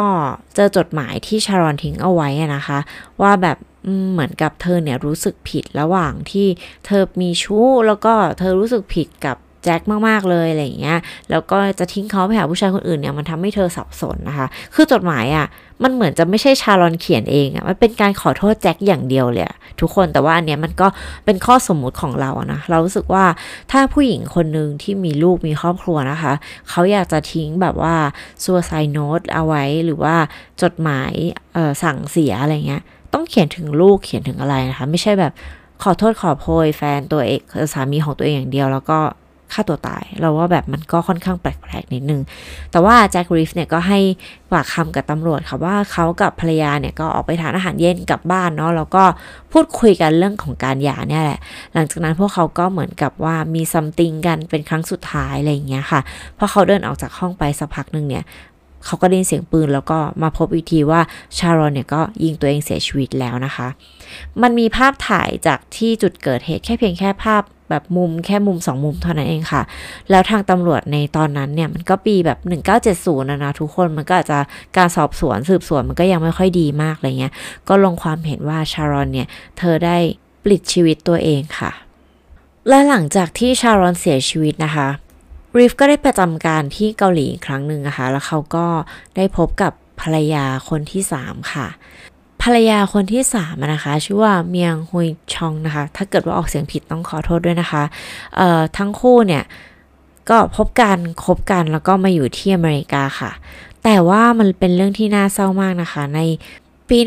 [0.56, 2.80] เจอจดหมายที่ชารอนทิ้งเอาไว้นะคะ
[3.22, 3.58] ว่าแบบ
[4.12, 6.48] เหมือนกับเธอเนี่ยรู้สึกผิดระหว่างที่
[6.86, 11.00] เธอมีชู้แล้วก็เธอรู้สึกผิดกับ แจ็คมากๆเลยอะไรอย่างเงี้ย
[11.30, 15.46] แล้วก็จะทิ้งเขาไปหาผู้ชายคนอื่นเนี่ยมันทำให้เธอสับสนนะคะ คือจดหมายอะ่ะ
[15.84, 19.46] มันเหมือนจะไม่ใช่ชาลอนเขียนเองอะ่ะมันเป็นการขอโทษแจ็คอย่างเดียวเลย
[19.82, 20.88] ทุกคนแต่ว่าอันเนี้ยมันก็
[21.26, 23.26] เป็นข้อสมมุติของเรานะเรารู้สึกว่า
[23.72, 26.34] ถ้าผู้หญิงคนหนึ่งที่มีลูกมีครอบครัวนะคะ
[26.70, 27.96] เขาอยากจะทิ้งแบบว่า
[28.44, 30.16] suicide note เอาไว้หรือว่า
[30.62, 31.14] จดหมาย
[31.84, 32.82] สั่งเสียอะไรเงี้ย
[33.14, 35.34] ต้องเขียนถึงลูกเขียนถึงอะไรนะคะ ไม่ใช่แบบ
[35.84, 37.42] ขอโทษขอโพยแฟนตัวเอง
[37.74, 39.00] สามีของตัวเองอย่างเดียวแล้วก็
[39.54, 42.22] ฆ่าตัวตาย เราว่าแบบมันก็ค่อนข้างแปลกๆนิดนึง
[42.72, 44.00] แต่ว่าแจ็คริฟเนี่ยก็ให้
[44.52, 49.04] ปากคำกับตำรวจค่ะว่าเขากับภรรยาเนี่ยก็ออกไปทานอาหารเย็นกลับบ้านเนาะแล้วก็
[49.52, 51.40] พูดคุยกันเรื่องของการหย่าเนี่ยแหละ
[51.74, 56.00] หลังจากนั้นพวกเขาก็เหมือนกับว่ามีซัมติงกันเป็นครั้งสุดท้ายอะไรอย่างเงี้ยค่ะ
[56.38, 58.26] พอเขาเดินออกจากห้องไปสักพักหนึ่งเนี่ย
[58.86, 61.02] เขาก็ได้ยินเสียงปืนแล้วก็มาพบอีกทีว่า
[61.38, 63.68] ชารอนเนี่ยก็ยิงตัวเองเสียชีวิตแล้วนะคะ
[64.42, 69.62] มันมีภาพถ่ายจากที่จุดเกิดเหตุแค่เพียงแค่ภาพ แบบมุมแค่มุมสองมุมเท่านั้นเองค่ะ
[70.10, 72.40] แล้วทางตำรวจในตอนนั้นเนี่ย มันก็ปีแบบ
[72.86, 74.40] 1970นะนะทุกคนมันก็อาจจะ
[74.78, 77.34] การสอบสวนสืบสวนมันก็ยังไม่ค่อยดีมากอะไรเงี้ย
[77.70, 79.98] ก็ลงความเห็นว่าชารอนเนี่ย เธอได้
[80.44, 81.72] ปลิดชีวิตตัวเองค่ะ
[82.68, 84.88] และหลังจากที่ชารอนเสียชีวิตนะคะ
[85.58, 88.68] ริฟก็ได้ประจำการที่เกาหลีอีกครั้งหนึ่งนะคะ แล้วเขาก็
[89.16, 91.68] ได้พบกับภรรยาคนที่สามค่ะ
[92.46, 97.84] ภรรยาคนที่สามนะคะ ชื่อว่าเมียงฮุยชองนะคะ ถ้าเกิดว่าออกเสียงผิดต้องขอโทษด้วยนะคะ
[98.36, 99.44] เอ่อทั้งคู่เนี่ย
[100.30, 103.32] ก็พบกันคบกันแล้วก็มาอยู่ที่อเมริกาค่ะ
[103.84, 106.20] แต่ว่ามันเป็นเรื่องที่น่าเศร้ามากนะคะ ใน
[106.90, 106.98] ปี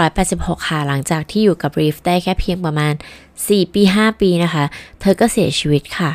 [0.00, 2.94] 1986 ค่ะ หลังจากที่อยู่กับรีฟได้แค่เพียงประมาณ
[3.34, 4.64] 4 ปี 5 ปีนะคะ
[5.00, 6.10] เธอก็เสียชีวิตค่ะ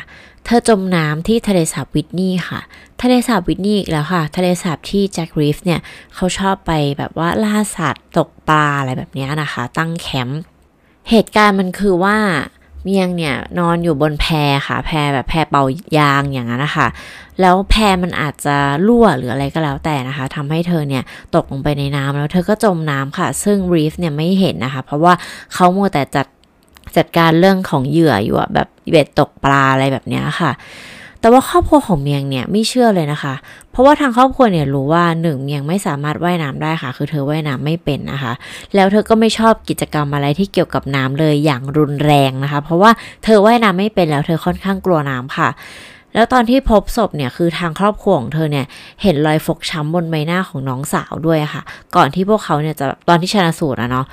[0.46, 2.60] เธอจมน้ำที่ทะเลสาบวิทนีย์ค่ะ
[3.02, 5.80] ทะเลสาบวิทนีย์อีกแล้วค่ะ ทะเลสาบที่แจ็ครีฟเนี่ย
[6.14, 10.40] เขาชอบไปแบบว่าล่าสัตว์ตกปลาอะไรแบบนี้นะคะ ตั้งแคมป์
[11.10, 12.16] เหตุการณ์มันคือว่า
[12.82, 14.26] เมียงเนี่ยนอนอยู่บนแพ
[14.68, 15.64] ค่ะ แพแบบแพเป่า
[15.98, 16.88] ยางอย่างนั้นนะคะ
[17.40, 18.56] แล้วแพมันอาจจะ
[18.86, 21.02] รั่วหรืออะไรก็แล้วแต่นะคะทำให้เธอเนี่ย
[21.34, 25.12] ตกลงไปในน้ำแล้วเธอก็จมน้ำค่ะ ซึ่งรีฟเนี่ยไม่เห็นนะคะ เพราะว่า
[25.54, 26.26] เขามัวแต่จัด
[26.96, 30.52] จัดการเรื่องของเหยื่ออยู่อะแบบเบ็ดตกปลาอะไรแบบนี้ค่ะ
[31.20, 33.34] แต่ว่าครอบครัวของเมียงเนี่ยไม่เชื่อเลยนะคะ
[33.70, 38.32] เพราะว่าทางครอบครัวเนี่ยรู้ว่าหนึ่งเมียงไม่สามารถว่ายน้ำได้ค่ะ คือเธอว่ายน้ำไม่เป็นนะคะ
[38.74, 42.90] แล้วเธอก็ไม่ชอบกิจกรรมอะไรที่เกี่ยวกับน้ำเลยอย่างรุนแรงนะคะ เพราะว่า
[43.24, 45.48] เธอว่ายน้ำไม่เป็นแล้วเธอค่อนข้างกลัวน้ำค่ะ
[46.14, 48.66] แล้วตอนที่พบศพเนี่ยคือทางครอบครัวของเธอเนี่ย
[49.02, 51.62] เห็นรอยฟกช้ำบนใบหน้าของน้องสาวด้วยค่ะ
[51.96, 54.06] ก่อนที่พวกเขาเนี่ยจะตอนที่ชนะสูตรอะเนาะ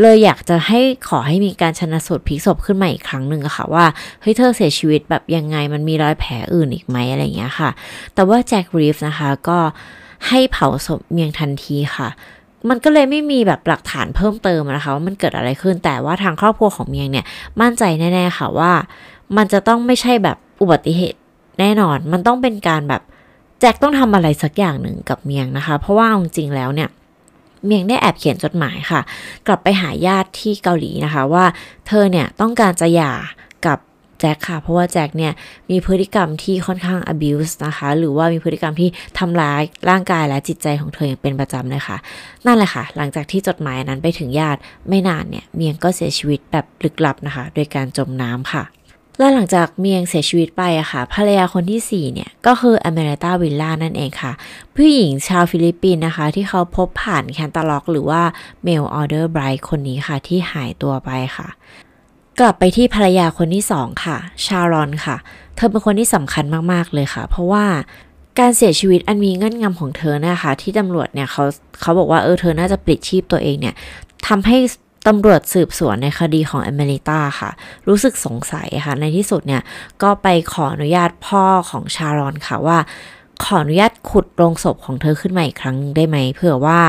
[0.00, 3.86] เลยอยากจะให้ขอให้มีการชนะสูตรพลิกศพขึ้นมาอีกครั้งหนึ่งอะค่ะว่า
[4.20, 7.70] เฮ้ยเธอเสียชีวิตแบบยังไงมันมีรอยแผลอื่นอีกไหมอะไรเงี้ยค่ะ
[8.14, 9.58] แต่ว่าแจ็ครีฟนะคะก็
[10.28, 12.08] ให้เผาศพเมียงทันทีค่ะ
[12.68, 17.24] มันก็เลยไม่มีแบบหลักฐานเพิ่มเติมนะคะว่ามันเกิดอะไรขึ้นแต่ว่าทางครอบครัวของเมียงเนี่ย
[17.60, 18.72] มั่นใจแน่ๆค่ะว่า
[19.36, 21.18] มันจะต้องไม่ใช่แบบอุบัติเหตุ
[21.60, 23.02] แน่นอน มันต้องเป็นการแบบ
[23.60, 26.88] แจ็คต้องทำอะไรสักอย่างหนึ่งกับเมียงนะคะ เพราะว่าจริงๆแล้วเนี่ย
[27.64, 29.00] เมียงได้แอบเขียนจดหมายค่ะ
[29.46, 31.44] กลับไปหาญาติที่เกาหลีนะคะว่า
[31.86, 33.12] เธอเนี่ยต้องการจะหย่า
[33.66, 33.78] กับ
[34.20, 35.32] แจ็คค่ะ เพราะว่าแจ็คเนี่ย
[35.70, 41.96] มีพฤติกรรมที่ค่อนข้าง abuse นะคะ หรือว่ามีพฤติกรรมที่ทำร้ายร่างกายและจิตใจของเธออย่างเป็นประจำเลยค่ะ
[42.46, 48.64] นั่นแหละค่ะ หลังจากที่จดหมายนั้นไปถึงญาติไม่นานเนี่ยเมียงก็เสียชีวิตแบบลึกลับนะคะ โดยการจมน้ำค่ะ
[49.18, 54.32] และหลังจากเมียงเสียชีวิตไปอะค่ะ ภรรยาคนที่ 4 เนี่ย ก็คือเอมิลิต้าวิลล่านั่นเองค่ะ
[54.74, 58.22] ผู้หญิงชาวฟิลิปปินส์นะคะ ที่เขาพบผ่านแคตตาล็อกหรือว่า
[58.64, 61.48] Mail Order Bride คนนี้ค่ะ ที่หายตัวไปค่ะ
[62.40, 65.16] กลับไปที่ภรรยาคนที่สองค่ะ ชารอนค่ะ
[65.56, 67.64] เธอเป็นคนที่สำคัญมากๆเลยค่ะ เพราะว่า
[68.38, 71.44] การเสียชีวิตอันมีเงื่อนงำของเธอนะคะ ที่ตำรวจเนี่ยเขา
[71.80, 73.74] เขาบอกว่าเออเธอน่าจะปลิดชีพตัวเองเนี่ย
[74.28, 74.58] ทำให้
[75.06, 77.50] ตำรวจสืบสวนในคดีของอเมริตาค่ะ
[77.88, 79.62] รู้สึกสงสัยค่ะ ในที่สุดเนี่ย
[80.02, 82.78] ก็ไปขออนุญาตพ่อของชารอนค่ะว่า
[83.44, 86.80] ขออนุญาตขุดโรงศพของเธอขึ้นมาอีกครั้งได้ไหมเผื่อว่า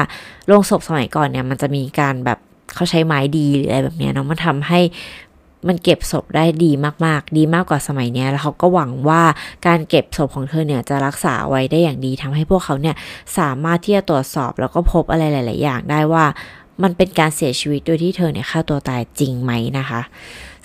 [0.47, 2.39] โรงศพสมัยก่อนเนี่ย มันจะมีการแบบ
[2.73, 4.79] เขาใช้ไม้ดีหรืออะไรแบบนี้เนาะมันทำให้
[5.67, 6.71] มันเก็บศพได้ดี
[7.05, 9.21] มาก ๆ ดีมากกว่าสมัยนี้แล้วเขาก็หวังว่า
[9.67, 12.95] การเก็บศพของเธอเนี่ยจะรักษาไว้ได้อย่างดีทำให้พวกเขาเนี่ย
[13.37, 16.25] สามารถที่จะตรวจสอบแล้วก็พบอะไรหลาย ๆ อย่างได้ว่า
[16.83, 20.01] มันเป็นการเสียชีวิตโดยที่เธอเนี่ยฆ่าตัวตายจริงไหมนะคะ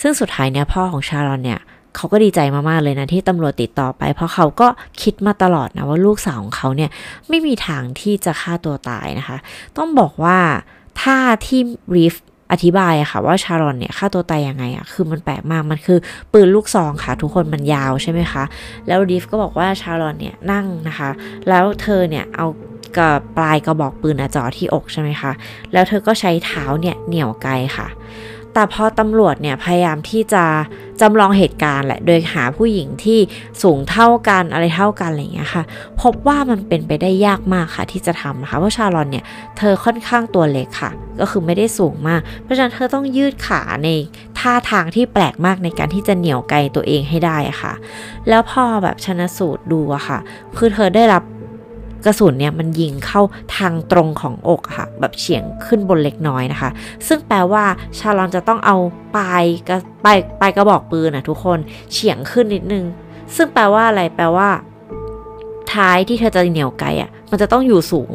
[0.03, 1.61] ซึ่งสุดท้ายเนี่ยพ่อของชารอนเนี่ย
[1.97, 4.69] เขาก็ดีใจมากๆเลยนะที่ตำรวจติดต่อไป เพราะเขาก็
[5.03, 6.91] คิดมาตลอดนะว่าลูกสาวของเขาเนี่ย
[7.29, 9.37] ไม่มีทางที่จะฆ่าตัวตายนะคะ
[9.77, 10.39] ต้องบอกว่า
[11.01, 11.61] ถ้าที่
[11.97, 12.15] รีฟ
[12.53, 15.99] อธิบายอะค่ะว่าชารอนเนี่ยฆ่าตัวตายยังไงอะคือมันแปลกมากมันคือ
[16.33, 18.45] ปืนลูกซองค่ะ ทุกคนมันยาวใช่ไหมคะ
[18.87, 21.11] แล้วรีฟก็บอกว่าชารอนเนี่ยนั่งนะคะ
[21.49, 22.47] แล้วเธอเนี่ยเอา
[22.99, 25.33] กับปลายกระบอกปืนอจ่อที่อกใช่ไหมคะ
[25.73, 27.89] แล้วเธอก็ใช้เท้าเนี่ยเหนี่ยวไกค่ะ
[28.55, 30.45] แต่พอตำรวจเนี่ยพยายามที่จะ
[31.01, 33.19] จำลองเหตุการณ์แหละ โดยหาผู้หญิงที่
[33.63, 35.65] สูงเท่ากันอะไรเท่ากันอะไรอย่างเงี้ยค่ะ
[36.03, 39.25] พบว่ามันเป็นไปได้ยากมากค่ะที่จะทำนะคะ เพราะชาลอนเนี่ย
[39.59, 43.89] เธอค่อนข้างตัวเล็กค่ะ ก็คือไม่ได้สูงมาก เพราะฉะนั้นเธอต้องยืดขาใน
[44.39, 47.73] ท่าทางที่แปลกมากในการที่จะเหนี่ยวไกตัวเองให้ได้ค่ะ
[48.29, 50.19] แล้วพอแบบชนะสูตรดูอะค่ะ
[50.57, 51.23] คือเธอได้รับ
[52.05, 53.23] กระสุนเนี่ยมันยิงเข้า
[53.57, 56.71] ทางตรงของอกค่ะ แบบเฉียงขึ้นบนเล็กน้อยนะคะ
[57.09, 57.65] ซึ่งแปลว่า
[57.99, 58.77] ชาลอนจะต้องเอา
[59.17, 61.59] ปลายกระปลายปลายกระบอกปืนนะทุกคน
[61.93, 62.85] เฉียงขึ้นนิดนึง
[63.37, 64.49] ซึ่งแปลว่าอะไรแปลว่า
[65.75, 68.11] ท้ายที่เธอจะเหนียวไกลอะ่ะมันจะต้องอยู่สูง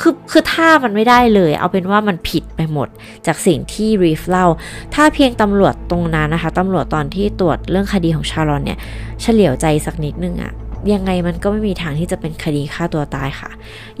[0.00, 2.88] คือคือท่ามันไม่ได้เลย เอาเป็นว่ามันผิดไปหมด
[3.26, 4.46] จากสิ่งที่รีฟเล่า
[4.94, 8.78] ถ้าเพียงตำรวจตรงนั้นนะคะตำรวจตอนที่ตรวจเรื่องคดีของชาลอนเนี่ย
[9.22, 10.52] เฉลียวใจสักนิดนึงอะ่ะ
[10.94, 13.50] ยังไงมันก็ไม่มีทางที่จะเป็นคดีฆ่าตัวตายค่ะ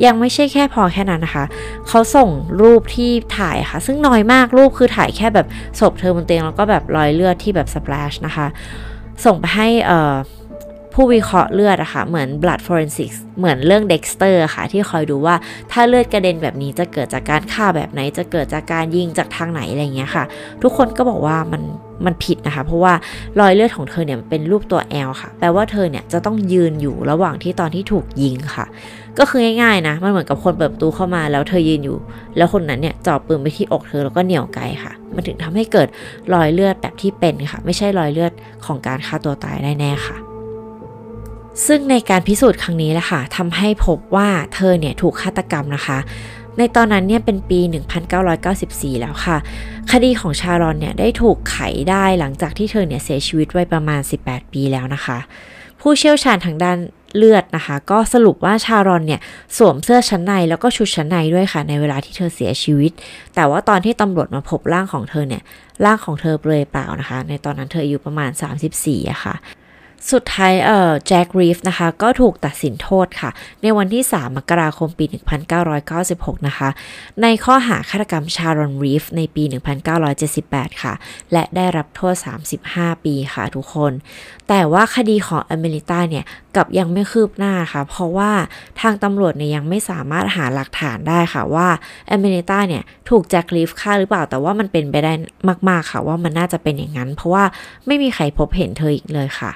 [0.04, 1.44] ยังไม่ใช่แค่พอแค่นั้นนะคะ
[1.88, 2.28] เขาส่ง
[2.60, 5.46] รูปที่ถ่ายค่ะ ซึ่งน้อยมากรูปคือถ่ายแค่แบบ
[5.80, 8.46] ศพเธอบนเตียงแล้วก็แบบรอยเลือดที่แบบส p ป a s h นะคะ
[9.24, 10.14] ส่งไปให้เอ่อ
[10.94, 15.34] ผู้วิเคราะห์เลือดอะค่ะ เหมือน blood forensics เหมือนเรื่อง Dexter ค่ะ ที่คอยดูว่า
[15.72, 20.24] ถ้าเลือดกระเด็นแบบนี้จะเกิดจากการฆ่าแบบไหน จะเกิดจากการยิงจากทางไหนอะไรเงี้ยค่ะ
[20.62, 21.62] ทุกคนก็บอกว่ามัน
[22.06, 22.92] มันผิดนะคะ เพราะว่า
[23.40, 28.66] รอยเลือดของเธอเนี่ยเป็นรูปตัว L ค่ะ แปลว่าเธอเนี่ยจะต้องยืนอยู่ระหว่างที่ตอนที่ถูกยิงค่ะ
[29.18, 31.98] ก็คือง่ายๆนะ มันเหมือนกับคนเปิดประตูเข้ามาแล้วเธอยืนอยู่
[32.36, 35.88] แล้วคนนั้นเนี่ยจ่อปืนไปที่อกเธอแล้วก็เหนี่ยวไกค่ะ มันถึงทำให้เกิด
[36.34, 38.32] รอยเลือดแบบที่เป็นค่ะ ไม่ใช่รอยเลือด
[38.66, 40.16] ของการฆ่าตัวตายได้แน่ค่ะ
[41.66, 45.98] ซึ่งในการพิสูจน์ครั้งนี้แหละค่ะทำให้พบว่าเธอเนี่ยถูกฆาตกรรมนะคะ
[46.60, 47.60] ในตอนนั้นเนี่ยเป็นปี
[48.30, 49.36] 1994 แล้วค่ะ
[49.92, 51.58] คดีของชารอนเนี่ยได้ถูกไข
[51.90, 55.18] ได้หลังจากที่เธอเนี่ยเสียชีวิตไว้ประมาณ 18 ปีแล้วนะคะ
[55.80, 56.78] ผู้เชี่ยวชาญทางด้าน
[57.16, 59.20] เลือดนะคะ ก็สรุปว่าชารอนเนี่ย
[59.56, 62.92] สวมเสื้อชั้นในแล้วก็ชุดชั้นในด้วยค่ะ ในเวลาที่เธอเสียชีวิต
[63.34, 65.42] แต่ว่าตอนที่ตำรวจมาพบร่างของเธอเนี่ย
[65.84, 68.30] ร่างของเธอเปลือยเปล่านะคะ ในตอนนั้นเธออายุประมาณ
[68.70, 69.34] 34อะค่ะ
[70.08, 73.30] สุดท้ายเอ่อแจ็ครีฟนะคะ ก็ถูกตัดสินโทษค่ะ
[73.62, 75.04] ในวันที่ 3 มกราคมปี
[75.76, 76.68] 1996 นะคะ
[77.22, 79.42] ในข้อหาฆาตกรรมชารอนรีฟในปี
[80.12, 80.94] 1978 ค่ะ
[81.32, 82.14] และได้รับโทษ
[82.60, 83.92] 35 ปีค่ะทุกคน
[84.48, 86.24] แต่ว่าคดีของอเมริตาเนี่ย
[86.56, 88.32] กับยังไม่คืบหน้าค่ะ เพราะว่า
[88.80, 91.68] ทางตำรวจเนี่ยยังไม่สามารถหาหลักฐานได้ค่ะว่า
[92.12, 95.12] อเมริตาเนี่ยถูกแจ็คลีฟฆ่าหรือเปล่าแต่ว่ามันเป็นไปได้
[95.68, 97.44] มาก ๆค่ะว่ามันน่าจะเป็นอย่างนั้น เพราะว่า
[97.86, 99.52] ไม่มีใครพบเห็นเธออีกเลยค่ะ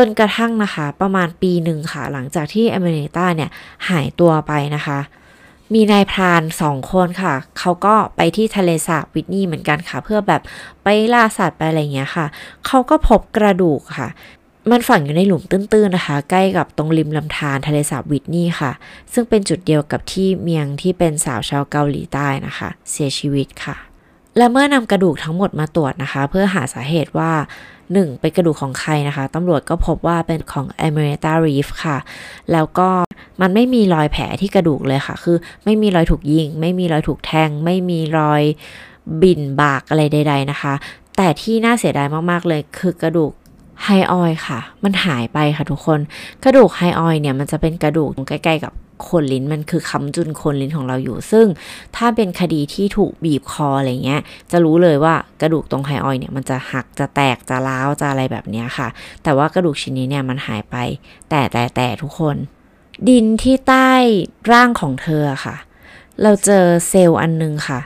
[0.00, 3.50] จนกระทั่งนะคะ ประมาณปีหนึ่งค่ะ หลังจากที่อเมริตาเนี่ย
[3.88, 4.98] หายตัวไปนะคะ
[5.74, 10.42] มีนายพรานสองคนค่ะ เขาก็ไปที่ทะเลสาบวิทนีย์เหมือนกันค่ะ เพื่อแบบ
[10.84, 12.26] ไปล่าสัตว์ไปอะไรเงี้ยค่ะ
[12.66, 14.08] เขาก็พบกระดูกค่ะ
[14.70, 18.72] มันฝังอยู่ในหลุมตื้นๆนะคะ ใกล้กับตรงริมลำธารทะเลสาบวิทนีย์ค่ะ
[19.12, 23.76] ซึ่งเป็นจุดเดียวกับที่เมียงที่เป็นสาวชาวเกาหลีใต้นะคะ เสียชีวิตค่ะ
[24.36, 27.32] และเมื่อนำกระดูกทั้งหมดมาตรวจนะคะ เพื่อหาสาเหตุว่า
[27.96, 28.20] 1.
[28.20, 31.98] เป็นกระดูกของใครนะคะตำรวจก็พบว่าเป็นของ a m e r i t a Reef ค่ะ
[32.52, 32.88] แล้วก็
[33.40, 38.42] มันไม่มีรอยแผลที่กระดูกเลยค่ะ คือไม่มีรอยถูกยิง ไม่มีรอยถูกแทง ไม่มีรอย
[39.22, 40.74] บินบากอะไรใด ๆนะคะ
[41.16, 43.32] แต่ที่น่าเสียดายมากๆเลยคือกระดูก
[43.84, 46.00] ไฮออยค่ะ มันหายไปค่ะทุกคน
[46.44, 48.72] กระดูกไฮออยเนี่ยมันจะเป็นกระดูกใกล้ๆกับ
[49.08, 51.46] คนลิ้นมันคือคำจุนคนลิ้นของเราอยู่ ซึ่ง
[51.96, 58.88] ถ้าเป็นคดีที่ถูกบีบคออะไรเงี้ย จะรู้เลยว่ากระดูกตรงไฮออยเนี่ยมันจะหักจะแตกจะร้าวจะอะไรแบบนี้ค่ะ
[59.22, 60.76] แต่ว่ากระดูกชิ้นนี้เนี่ยมันหายไป
[61.30, 62.36] แต่แต่แต่ทุกคน
[63.08, 63.90] ดินที่ใต้
[64.52, 65.56] ร่างของเธอค่ะ
[66.22, 67.80] เราเจอเซลล์อันนึงค่ะ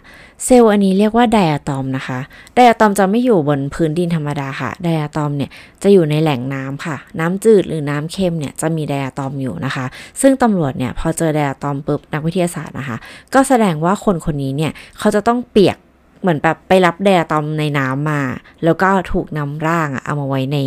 [0.44, 2.18] เซลล์อันนี้เรียกว่าไดอะตอมนะคะ
[2.54, 5.50] ไดอะตอมจะไม่อยู่บนพื้นดินธรรมดาค่ะ ไดอะตอมเนี่ย
[5.82, 9.84] จะอยู่ในแหล่งน้ำค่ะ น้ำจืดหรือน้ำเค็มเนี่ยจะมีไดอะตอมอยู่นะคะ
[10.20, 12.96] ซึ่งตำรวจเนี่ยพอเจอไดอะตอมปุ๊บนักวิทยาศาสตร์นะคะ
[13.34, 15.76] ก็แสดงว่าคนคนนี้เนี่ยเขาจะต้องเปียก
[16.20, 18.22] เหมือนแบบไปรับไดอะตอมในน้ำมา
[18.64, 20.58] แล้วก็ถูกนำร่างเอามาไว้ใน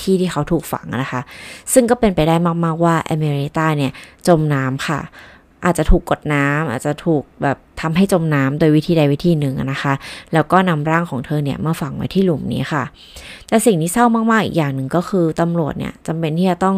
[0.00, 1.20] ที่ที่เขาถูกฝังนะคะ
[1.72, 3.92] ซึ่งก็เป็นไปได้มาก ๆ ว่าอเมริตาเนี่ย
[4.26, 5.00] จมน้ำค่ะ
[5.64, 9.94] อาจจะถูกกดน้ำอาจจะถูกแบบทำให้จมน้ำโดยวิธีใดวิธีหนึ่งนะคะ
[10.32, 12.84] แล้วก็นำร่างของเธอเนี่ยมาฝังไว้ที่หลุมนี้ค่ะ
[13.48, 16.76] แต่สิ่งที่เศร้ามากๆอีกอย่างหนึ่งก็คือตำรวจเนี่ยจำเป็นที่จะต้อง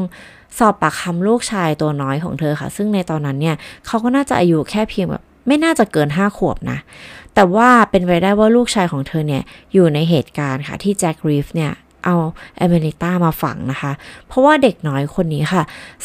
[0.59, 6.79] สอบปากคำลูกชายตัวน้อยของเธอค่ะ ซึ่งในตอนนั้นเนี่ยเขาก็น่าจะอายุแค่เพียงแบบไม่น่าจะเกินห้าขวบนะ
[7.35, 11.73] แต่ว่าเป็นไปได้ว่าลูกชายของเธอเนี่ยอยู่ในเหตุการณ์ค่ะที่แจ็ครีฟเนี่ย
[12.05, 12.15] เอา
[12.61, 13.93] อเมริต้ามาฝังนะคะ
[14.27, 15.63] เพราะว่าเด็กน้อยคนนี้ค่ะ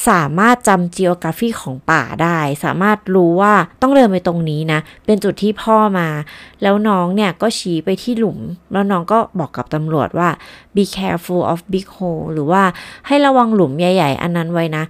[0.07, 6.07] สามารถจำ geography ของป่าได้ สามารถรู้ว่าต้องเดินไปตรงนี้นะ เป็นจุดที่พ่อมา
[6.61, 8.39] แล้วน้องเนี่ยก็ชี้ไปที่หลุม
[8.71, 10.29] แล้วน้องก็บอกกับตำรวจว่า
[10.75, 12.63] be careful of big hole หรือว่า
[13.07, 14.83] ให้ระวังหลุมใหญ่ ๆ อันนั้นไว้นะ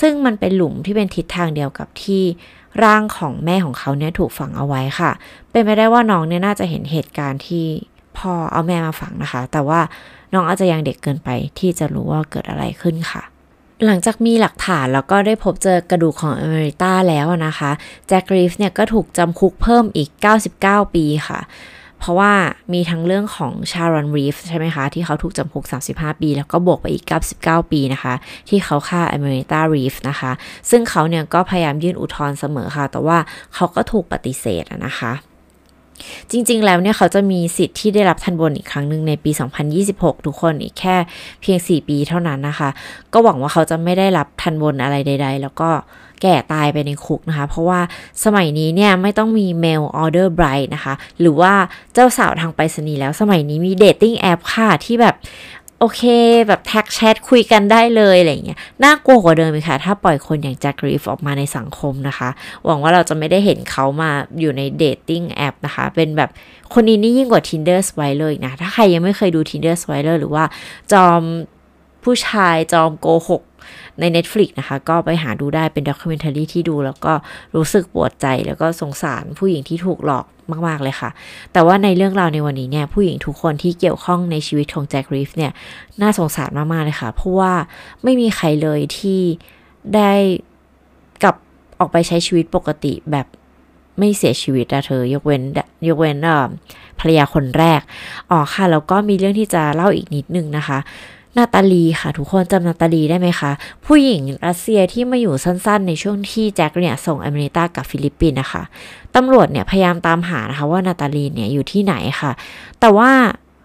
[0.00, 2.22] ซึ่งมันเป็นหลุมที่เป็นทิศทางเดียวกับที่
[2.84, 5.10] ร่างของแม่ของเขาเนี่ยถูกฝังเอาไว้ค่ะ
[5.50, 7.66] เป็นไปได้ว่าน้องเนี่ยน่าจะเห็นเหตุการณ์ที่
[8.18, 9.80] พ่อเอาแม่มาฝังนะคะ แต่ว่า
[10.32, 13.22] น้องอาจจะยังเด็กเกินไปที่จะรู้ว่าเกิดอะไรขึ้นค่ะ
[13.84, 17.70] หลังจากมีหลักฐานแล้วก็ได้พบเจอกระดูกของอเมริต้าแล้วนะคะ
[18.08, 20.10] แจ็ครีฟเนี่ยก็ถูกจำคุกเพิ่มอีก
[20.52, 21.40] 99 ปีค่ะ
[22.00, 22.32] เพราะว่า
[22.72, 27.04] มีทั้งเรื่องของชารอนรีฟใช่ไหมคะ ที่เขาถูกจำคุก 35 ปี แล้วก็บวกไปอีก
[27.38, 28.14] 99 ปีนะคะ
[28.48, 30.32] ที่เขาฆ่าอเมริตารีฟนะคะ
[30.70, 33.18] ซึ่งเขาเนี่ยก็พยายามยื่นอุทธรณ์เสมอค่ะ แต่ว่า
[33.54, 35.12] เขาก็ถูกปฏิเสธนะคะ
[36.30, 39.30] จริง ๆ แล้วเนี่ยเขาจะมีสิทธิ์ที่ได้รับทันบนอีกครั้งหนึ่งในปี
[39.78, 40.96] 2026 ทุกคนอีกแค่
[41.40, 42.68] เพียง 4 ปีเท่านั้นนะคะ
[43.12, 45.70] ก็หวังว่าเขาจะไม่ได้รับทัณฑ์บนอะไรใด ๆ แล้วก็
[46.22, 47.80] แก่ตายไปในคุกนะคะ เพราะว่า
[48.24, 51.52] สมัยนี้เนี่ยไม่ต้องมี mail order bride นะคะ หรือว่า
[51.94, 55.14] เจ้าสาวทางไปรษณีย์แล้วสมัยนี้มี dating app ค่ะที่แบบ
[55.80, 56.02] โอเค
[56.48, 62.28] แบบทักแชทคุยกันได้เลยอะไรเงี้ยน่ากลัวกว่าเดิมเลยค่ะ ถ้าปล่อยคนอย่างแจ็ครีฟออกมาในสังคมนะคะ
[62.64, 64.10] หวังว่าเราจะไม่ได้เห็นเขามา
[64.40, 66.30] อยู่ใน dating app นะคะ เป็นแบบ
[66.74, 70.44] คนนี้นี่ยิ่งกว่า Tinder Swindler นะ ถ้าใครยังไม่เคยดู Tinder Swindler หรือว่า
[70.92, 71.22] จอม
[72.06, 73.42] ผู้ชายจอมโกหก
[74.00, 77.12] ใน Netflix นะคะ ก็ไปหาดูได้เป็นด็อกิเมนทารีที่ดูแล้วก็
[77.56, 80.24] รู้สึกปวดใจแล้วก็สงสารผู้หญิงที่ถูกหลอก
[80.66, 81.10] มาก ๆ เลยค่ะ
[81.52, 85.52] แต่ว่าในเรื่องราวในวันนี้เนี่ย ผู้หญิงทุกคนที่เกี่ยวข้องในชีวิตของแจ็ครีฟเนี่ย
[86.00, 87.52] น่าสงสารมาก ๆ เลยค่ะ เพราะว่า
[88.02, 89.20] ไม่มีใครเลยที่
[89.94, 90.12] ได้
[91.22, 91.36] กลับ
[91.78, 93.26] ออกไปใช้ชีวิตปกติแบบ
[93.98, 95.42] ไม่เสียชีวิตอะเธอ ยกเว้น
[95.88, 96.18] ยกเว้น
[97.00, 97.80] ภรรยาคนแรก
[98.30, 100.78] อ๋อค่ะ แล้วก็มีเรื่องที่จะเล่าอีกนิดนึงนะคะ
[101.38, 103.50] นาตาลีค่ะ ทุกคนจำนาตาลีได้ไหมคะ
[103.86, 108.62] ผู้หญิงรัสเซียที่มาอยู่สั้นๆ ในช่วงที่แจ็คเนี่ยส่งอเมริกากับฟิลิปปินส์นะคะ
[109.16, 112.32] ตำรวจเนี่ยพยายามตามหานะคะว่านาตาลีเนี่ยอยู่ที่ไหนค่ะ
[112.80, 113.10] แต่ว่า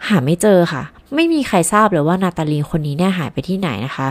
[0.07, 0.84] หาไม่เจอค่ะ
[1.15, 4.07] ไม่มีใครทราบเลยว่านาตาลีคนนี้เนี่ยหายไปที่ไหนนะคะ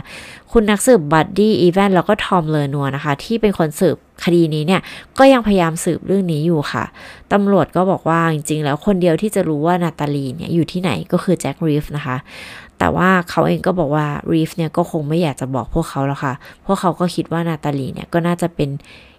[0.52, 4.80] คุณนักสืบบัดดี้อีแวนแล้วก็ทอมเลอนัวนะคะ ที่เป็นคนสืบคดีนี้เนี่ย
[5.18, 6.84] ก็ยังพยายามสืบเรื่องนี้อยู่ค่ะ
[7.32, 12.16] ตำรวจก็บอกว่าจริงๆ แล้วคนเดียวที่จะรู้ว่านาตาลีเนี่ยอยู่ที่ไหนก็คือแจ็ครีฟนะคะ
[12.80, 16.34] แต่ว่าเขาเองก็บอกว่ารีฟเนี่ยก็คงไม่อยากจะบอกพวกเขาแล้วค่ะ
[16.66, 18.68] พวกเขาก็คิดว่านาตาลีเนี่ยก็น่าจะเป็น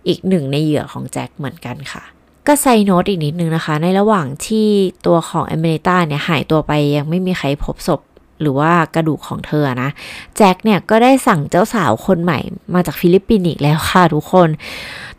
[0.08, 2.04] อีกหนึ่งในเหยื่อของแจ็คเหมือนกันค่ะ
[2.48, 4.68] ก็ side note อีกนิดนึงนะคะ ในระหว่างที่
[5.06, 8.02] ตัวของเอเมริต้าเนี่ยหายตัวไปยังไม่มีใครพบศพ
[8.42, 9.90] หรือว่ากระดูกของเธอนะ
[10.38, 12.40] แจ็คเนี่ยก็ได้สั่งเจ้าสาวคนใหม่
[12.74, 14.50] มาจากฟิลิปปินส์อีกแล้วค่ะทุกคน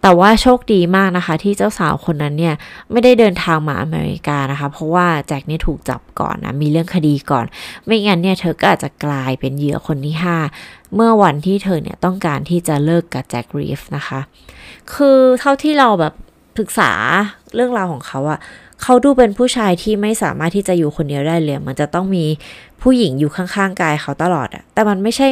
[0.03, 2.55] แต่ว่าโชคดีมากนะคะ ที่เจ้าสาวคนนั้นเนี่ย
[2.91, 7.45] ไม่ได้เดินทางมาอเมริกานะคะ เพราะว่าแจ็คเนี่ยถูกจับก่อนนะมีเรื่องคดีก่อน
[7.85, 10.17] ไม่งั้นเนี่ยเธอก็อาจจะกลายเป็นเหยื่อคนที่
[10.55, 14.21] 5 เมื่อวันที่เธอเนี่ยต้องการที่จะเลิกกับแจ็ครีฟนะคะ
[14.95, 16.15] คือเท่าที่เราแบบ
[16.59, 16.93] ศึกษา
[17.55, 18.38] เรื่องราวของเขาอะ
[18.83, 22.25] เขาดูเป็นผู้ชายที่ไม่สามารถที่จะอยู่คนเดียวได้เลย มันจะต้องมี
[22.83, 25.29] ผู้หญิงอยู่ข้างๆกายเขาตลอดอะแต่มันไม่ใช่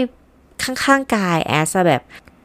[0.64, 2.02] ข้างๆกายแอสแบบ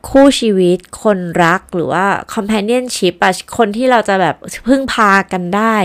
[0.09, 4.35] คู่ชีวิต คนรักหรือว่า companionship อะคนที่เราจะแบบ
[4.67, 5.75] พึ่งพากันได้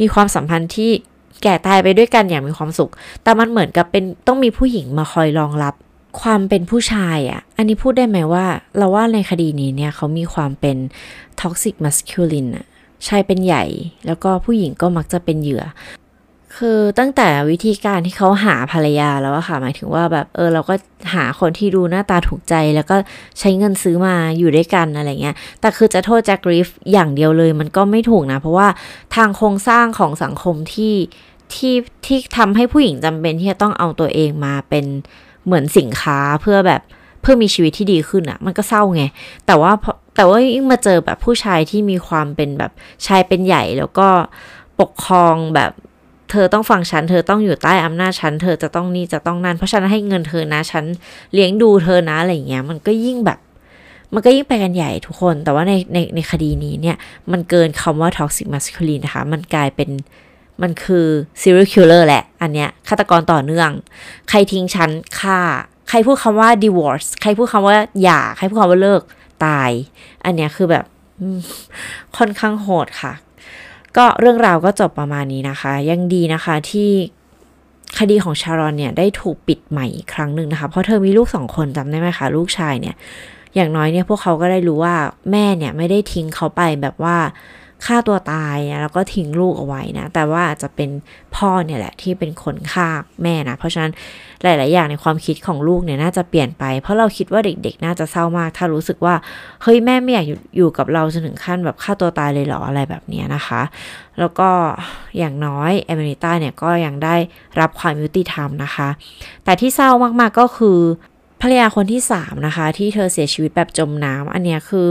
[0.00, 0.90] มีความสัมพันธ์ที่
[1.42, 2.90] แก่ตายไปด้วยกันอย่างมีความสุข
[3.22, 5.74] แต่มันเหมือนกับเป็นต้องมีผู้หญิงมาคอยรองรับ
[6.20, 8.44] ความเป็นผู้ชายอะ่ะ อันนี้พูดได้ไหมว่า
[8.76, 10.76] เราว่าในคดีนี้เนี่ยเขามีความเป็น
[11.40, 12.66] toxic masculine อะ
[13.06, 13.64] ชายเป็นใหญ่
[14.06, 15.64] แล้วก็ผู้หญิงก็มักจะเป็นเหยื่อ
[16.58, 20.74] คือตั้งแต่วิธีการที่เขาหาภรรยาแล้วอะค่ะ หมายถึงว่าแบบเออเราก็
[21.14, 22.96] หาคนที่ดูหน้าตาถูกใจ แล้วก็
[23.38, 28.68] ใช้เงินซื้อมาอยู่ด้วยกันอะไรเงี้ย แต่คือจะโทษแจ็ครีฟอย่างเดียวเลยมันก็ไม่ถูกนะ เพราะว่า
[29.16, 30.94] ทางโครงสร้างของสังคมที่
[31.54, 31.74] ที่
[32.06, 34.84] ที่ทำให้ผู้หญิงจำเป็นที่จะต้องเอาตัวเองมาเป็น
[35.44, 36.82] เหมือนสินค้าเพื่อแบบ
[37.20, 39.04] เพื่อมีชีวิตที่ดีขึ้นอะมันก็เศร้าไง
[39.46, 39.72] แต่ว่า
[40.16, 42.72] แต่ว่ายิ่งมาเจอแบบผู้ชายที่มีความเป็นแบบ
[43.06, 44.08] ชายเป็นใหญ่แล้วก็
[44.80, 45.72] ปกครองแบบ
[46.30, 50.84] เธอต้องฟังฉัน เธอต้องอยู่ใต้อำนาจฉัน เธอจะต้องนี่จะต้องนั่น เพราะฉันให้เงินเธอนะ ฉัน
[51.32, 53.38] เลี้ยงดูเธอนะอะไรอย่างเงี้ย มันก็ยิ่งแบบ
[54.14, 56.96] มันก็ยิ่งไปกันใหญ่ทุกคน แต่ว่าในในในคดีนี้เนี่ย
[57.32, 59.90] มันเกินคำว่า toxic masculine นะคะ มันกลายเป็น
[60.62, 61.06] มันคือ
[61.40, 63.70] serial killer แหละ อันเนี้ยฆาตกรต่อเนื่อง
[64.28, 65.40] ใครทิ้งฉันฆ่า
[65.88, 69.02] ใครพูดคำว่า divorce ใครพูดคำว่าหย่า ใครพูดคำว่าเลิก
[69.46, 69.70] ตาย
[70.24, 70.84] อันเนี้ยคือแบบ
[72.16, 73.12] ค่อนข้างโหดค่ะ
[73.96, 76.90] ก็เรื่องราวก็จบประมาณนี้นะคะ ยังดีนะคะที่
[77.98, 82.94] คดีของชารอนเนี่ยได้ถูกปิดใหม่อีกครั้งหนึ่งนะคะ เพราะเธอมีลูกสองคนจำได้ไหมคะ ลูกชายเนี่ย
[83.54, 84.94] อย่างน้อยเนี่ยพวกเขาก็ได้รู้ว่า
[85.30, 87.16] แม่เนี่ยไม่ได้ทิ้งเขาไปแบบว่า
[87.86, 90.90] ฆ่าตัวตายแล้วก็ทิ้งลูกเอาไว้นะ แต่ว่าอาจะเป็น
[91.36, 92.88] พ่อเนี่ยแหละที่เป็นคนฆ่า
[93.22, 93.92] แม่นะ เพราะฉะนั้น
[94.42, 99.14] หลาย ๆ อย่างในความคิดของลูกเนี่ยน่าจะเปลี่ยนไป เพราะเราคิดว่าเด็ก ๆ น่าจะเศร้ามาก ถ้ารู้สึกว่า
[99.62, 103.62] เฮ้ยแม่ไม่อยากอยู่กับเราจนถึงขั้นแบบฆ่าตัวตายเลยเหรออะไรแบบนี้นะคะ
[104.18, 104.48] แล้วก็
[105.18, 107.16] อย่างน้อยเอเมริต้าเนี่ยก็ยังได้
[107.60, 108.88] รับความยุติธรรมนะคะ
[109.44, 110.78] แต่ที่เศร้ามาก ๆ ก็คือ
[111.42, 114.86] ภรรยาคนที่สามนะคะ ที่เธอเสียชีวิตแบบจมน้ำอันนี้คือ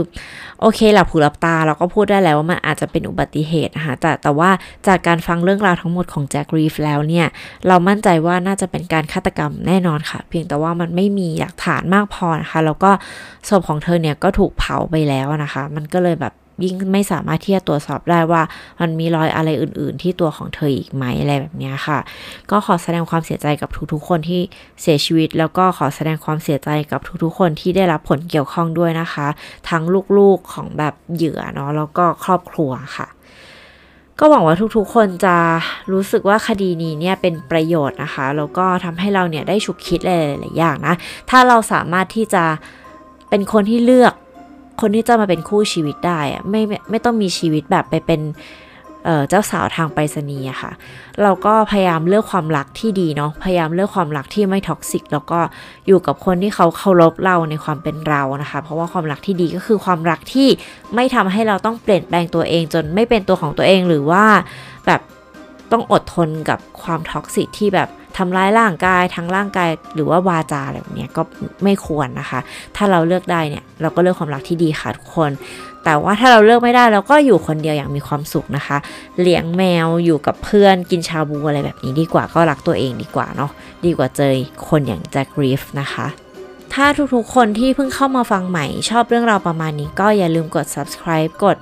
[0.60, 4.50] โอเคหลับหูหลับตาเราก็พูดได้แล้วว่ามันอาจจะเป็นอุบัติเหตุนะคะแต่แต่ว่า
[4.86, 7.26] จากการฟังเรื่องราวทั้งหมดของแจ็ครีฟแล้วเนี่ย
[7.66, 12.90] เรามั่นใจว่าน่าจะเป็นการฆาตกรรมแน่นอนค่ะ เพียงแต่ว่ามันไม่มีหลักฐานมากพอนะคะ แล้วก็
[13.48, 16.34] ศพของเธอเนี่ยก็ถูกเผาไปแล้วนะคะ มันก็เลยแบบ
[16.64, 18.42] ยิ่งไม่สามารถที่จะตรวจสอบได้ว่า
[18.80, 21.98] มันมีรอยอะไรอื่น ๆ ที่ตัวของเธออีกไหมอะไรแบบนี้ค่ะ
[22.50, 24.40] ก็ขอแสดงความเสียใจกับทุกๆคนที่
[24.82, 29.26] เสียชีวิต แล้วก็ขอแสดงความเสียใจกับทุกๆคนที่ได้รับผลเกี่ยวข้องด้วยนะคะ
[29.70, 29.82] ทั้ง
[30.18, 33.08] ลูกๆของแบบเหยื่อเนาะแล้วก็ครอบครัวค่ะ
[34.20, 35.36] ก็หวังว่าทุกๆ คนจะ
[35.92, 40.10] รู้สึกว่าคดีนี้เนี่ยเป็นประโยชน์นะคะ แล้วก็ทำให้เราเนี่ยได้ฉุกคิดห
[40.44, 40.94] ลายๆอย่างนะ
[41.30, 42.44] ถ้าเราสามารถที่จะ
[43.28, 44.14] เป็นคนที่เลือก
[44.80, 46.20] คนที่จะมาเป็นคู่ชีวิตได้
[46.50, 48.20] ไม่ไม่ไม่ต้องมีชีวิตแบบไปเป็น
[49.28, 50.72] เจ้าสาวทางไปรษณีย์ค่ะ
[51.22, 55.40] เราก็พยายามเลือกความรักที่ดีเนาะ พยายามเลือกความรักที่ไม่ท็อกซิก แล้วก็
[55.86, 60.48] อยู่กับคนที่เขาเคารพเราในความเป็นเรานะคะ เพราะว่าความรักที่ดีก็คือความรักที่
[60.94, 64.24] ไม่ทำให้เราต้องเปลี่ยนแปลงตัวเองจนไม่เป็นตัวของตัวเองหรือว่า
[64.86, 65.00] แบบ
[65.72, 67.88] ต้องอดทนกับความ toxic ที่แบบ
[68.18, 71.22] ทำร้ายร่างกายทั้งร่างกายหรือว่าวาจาอะไรแบบนี้ก็
[71.64, 72.40] ไม่ควรนะคะ
[72.76, 75.30] ถ้าเราเลือกได้เนี่ยเราก็เลือกความรักที่ดีค่ะทุกคน
[75.84, 78.76] แต่ว่าถ้าเราเลือกไม่ได้เราก็อยู่คนเดียวอย่างมีความสุขนะคะ
[79.22, 83.50] เลี้ยงแมวอยู่กับเพื่อนกินชาบูอะไรแบบนี้ดีกว่าก็รักตัวเองดีกว่าเนาะ
[83.84, 84.32] ดีกว่าเจอ
[84.68, 86.06] คนอย่างแจ็ครีฟนะคะ
[86.74, 91.56] ถ้าทุกๆ คนที่เพิ่งเข้ามาฟังใหม่ชอบเรื่องราวประมาณนี้ก็อย่าลืมกด subscribe กด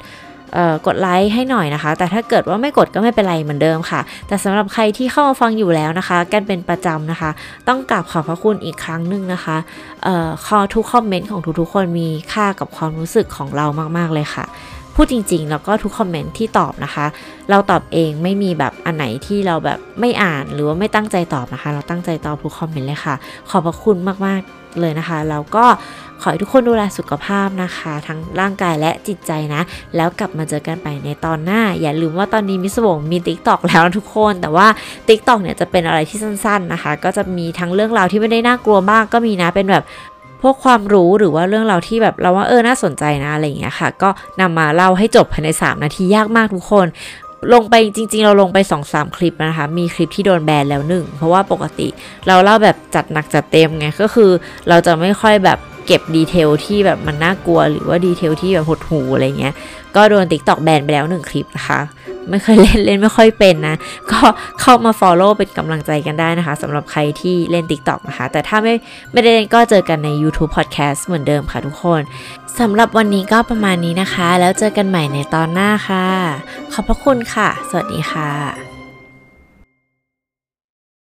[0.86, 7.30] กดไลค์ให้หน่อยนะคะ แต่ถ้าเกิดว่าไม่กดก็ไม่เป็นไรเหมือนเดิมค่ะ แต่สำหรับใครที่เข้ามาฟังอยู่แล้วนะคะ กันเป็นประจำนะคะ
[7.68, 9.56] ต้องกราบขอบพระคุณอีกครั้งหนึ่งนะคะ
[10.04, 13.66] เอ่อคอทุกคอมเมนต์ของทุกๆคนมีค่ากับความรู้สึกของเรา
[13.98, 14.46] มากๆเลยค่ะ
[14.94, 17.06] พูดจริงๆ แล้วก็ทุกคอมเมนต์ที่ตอบนะคะ
[17.50, 23.14] เราตอบเองไม่มีแบบอันไหนที่เราแบบไม่อ่านหรือว่าไม่ตั้งใจตอบนะคะ เราตั้งใจตอบทุกคอมเมนต์เลยค่ะ
[23.50, 23.96] ขอบพระคุณ
[24.26, 25.64] มากๆเลยนะคะ แล้วก็
[26.20, 29.62] ขอให้ทุกคนดูแลสุขภาพนะคะ ทั้งร่างกายและจิตใจนะ
[29.96, 34.66] แล้วกลับมาเจอกันไปในตอนหน้า อย่าลืมว่าตอนนี้มิสวงมีติ๊กตอกแล้วทุกคน แต่ว่า
[35.08, 39.84] ติ๊กตอกเนี่ยจะเป็นอะไรที่สั้นๆนะคะ ก็จะมีทั้งเรื่องราวที่ไม่ได้น่ากลัวมากก็มีนะเป็นแบบ
[40.42, 44.08] พวกความรู้หรือว่าเรื่องราวที่แบบเราว่าเออน่าสนใจนะอะไรอย่างเงี้ยค่ะ ก็
[44.40, 46.86] นำมาเล่าให้จบภายใน 3 นาทียากมากทุกคน
[47.54, 51.88] ลงไปจริง ๆ เราลงไป2อสคลิปนะคะ มีคลิปที่โดนแบนแล้วหนึ่งเพราะว่าปกติ
[52.28, 54.30] เราเล่าแบบจัดหนักจัดเต็มไงก็คือ
[54.68, 59.54] เราจะไม่ค่อยแบบ เก็บ detail ที่แบบมันน่ากลัว หรือว่า detail ที่แบบหดหู่อะไรเงี้ย
[59.96, 61.80] ก็โดนติ๊กตอกแบนไปแล้วหนึ่งคลิปนะคะ
[62.30, 63.76] ไม่เคยเล่นเล่นไม่ค่อยเป็นนะ
[64.10, 64.20] ก็
[64.60, 68.74] เข้ามา Follow เป็นกำลังใจกันได้นะคะสำหรับใครที่เล่น TikTok นะคะ แต่ถ้าไม่
[69.12, 72.02] ไม่ได้เล่นก็เจอกันใน YouTube Podcast เหมือนเดิมค่ะทุกคน
[72.60, 76.06] สำหรับวันนี้ก็ประมาณนี้นะคะ แล้วเจอกันใหม่ในตอนหน้าค่ะ
[76.72, 78.75] ขอบพระคุณค่ะ สวัสดีค่ะ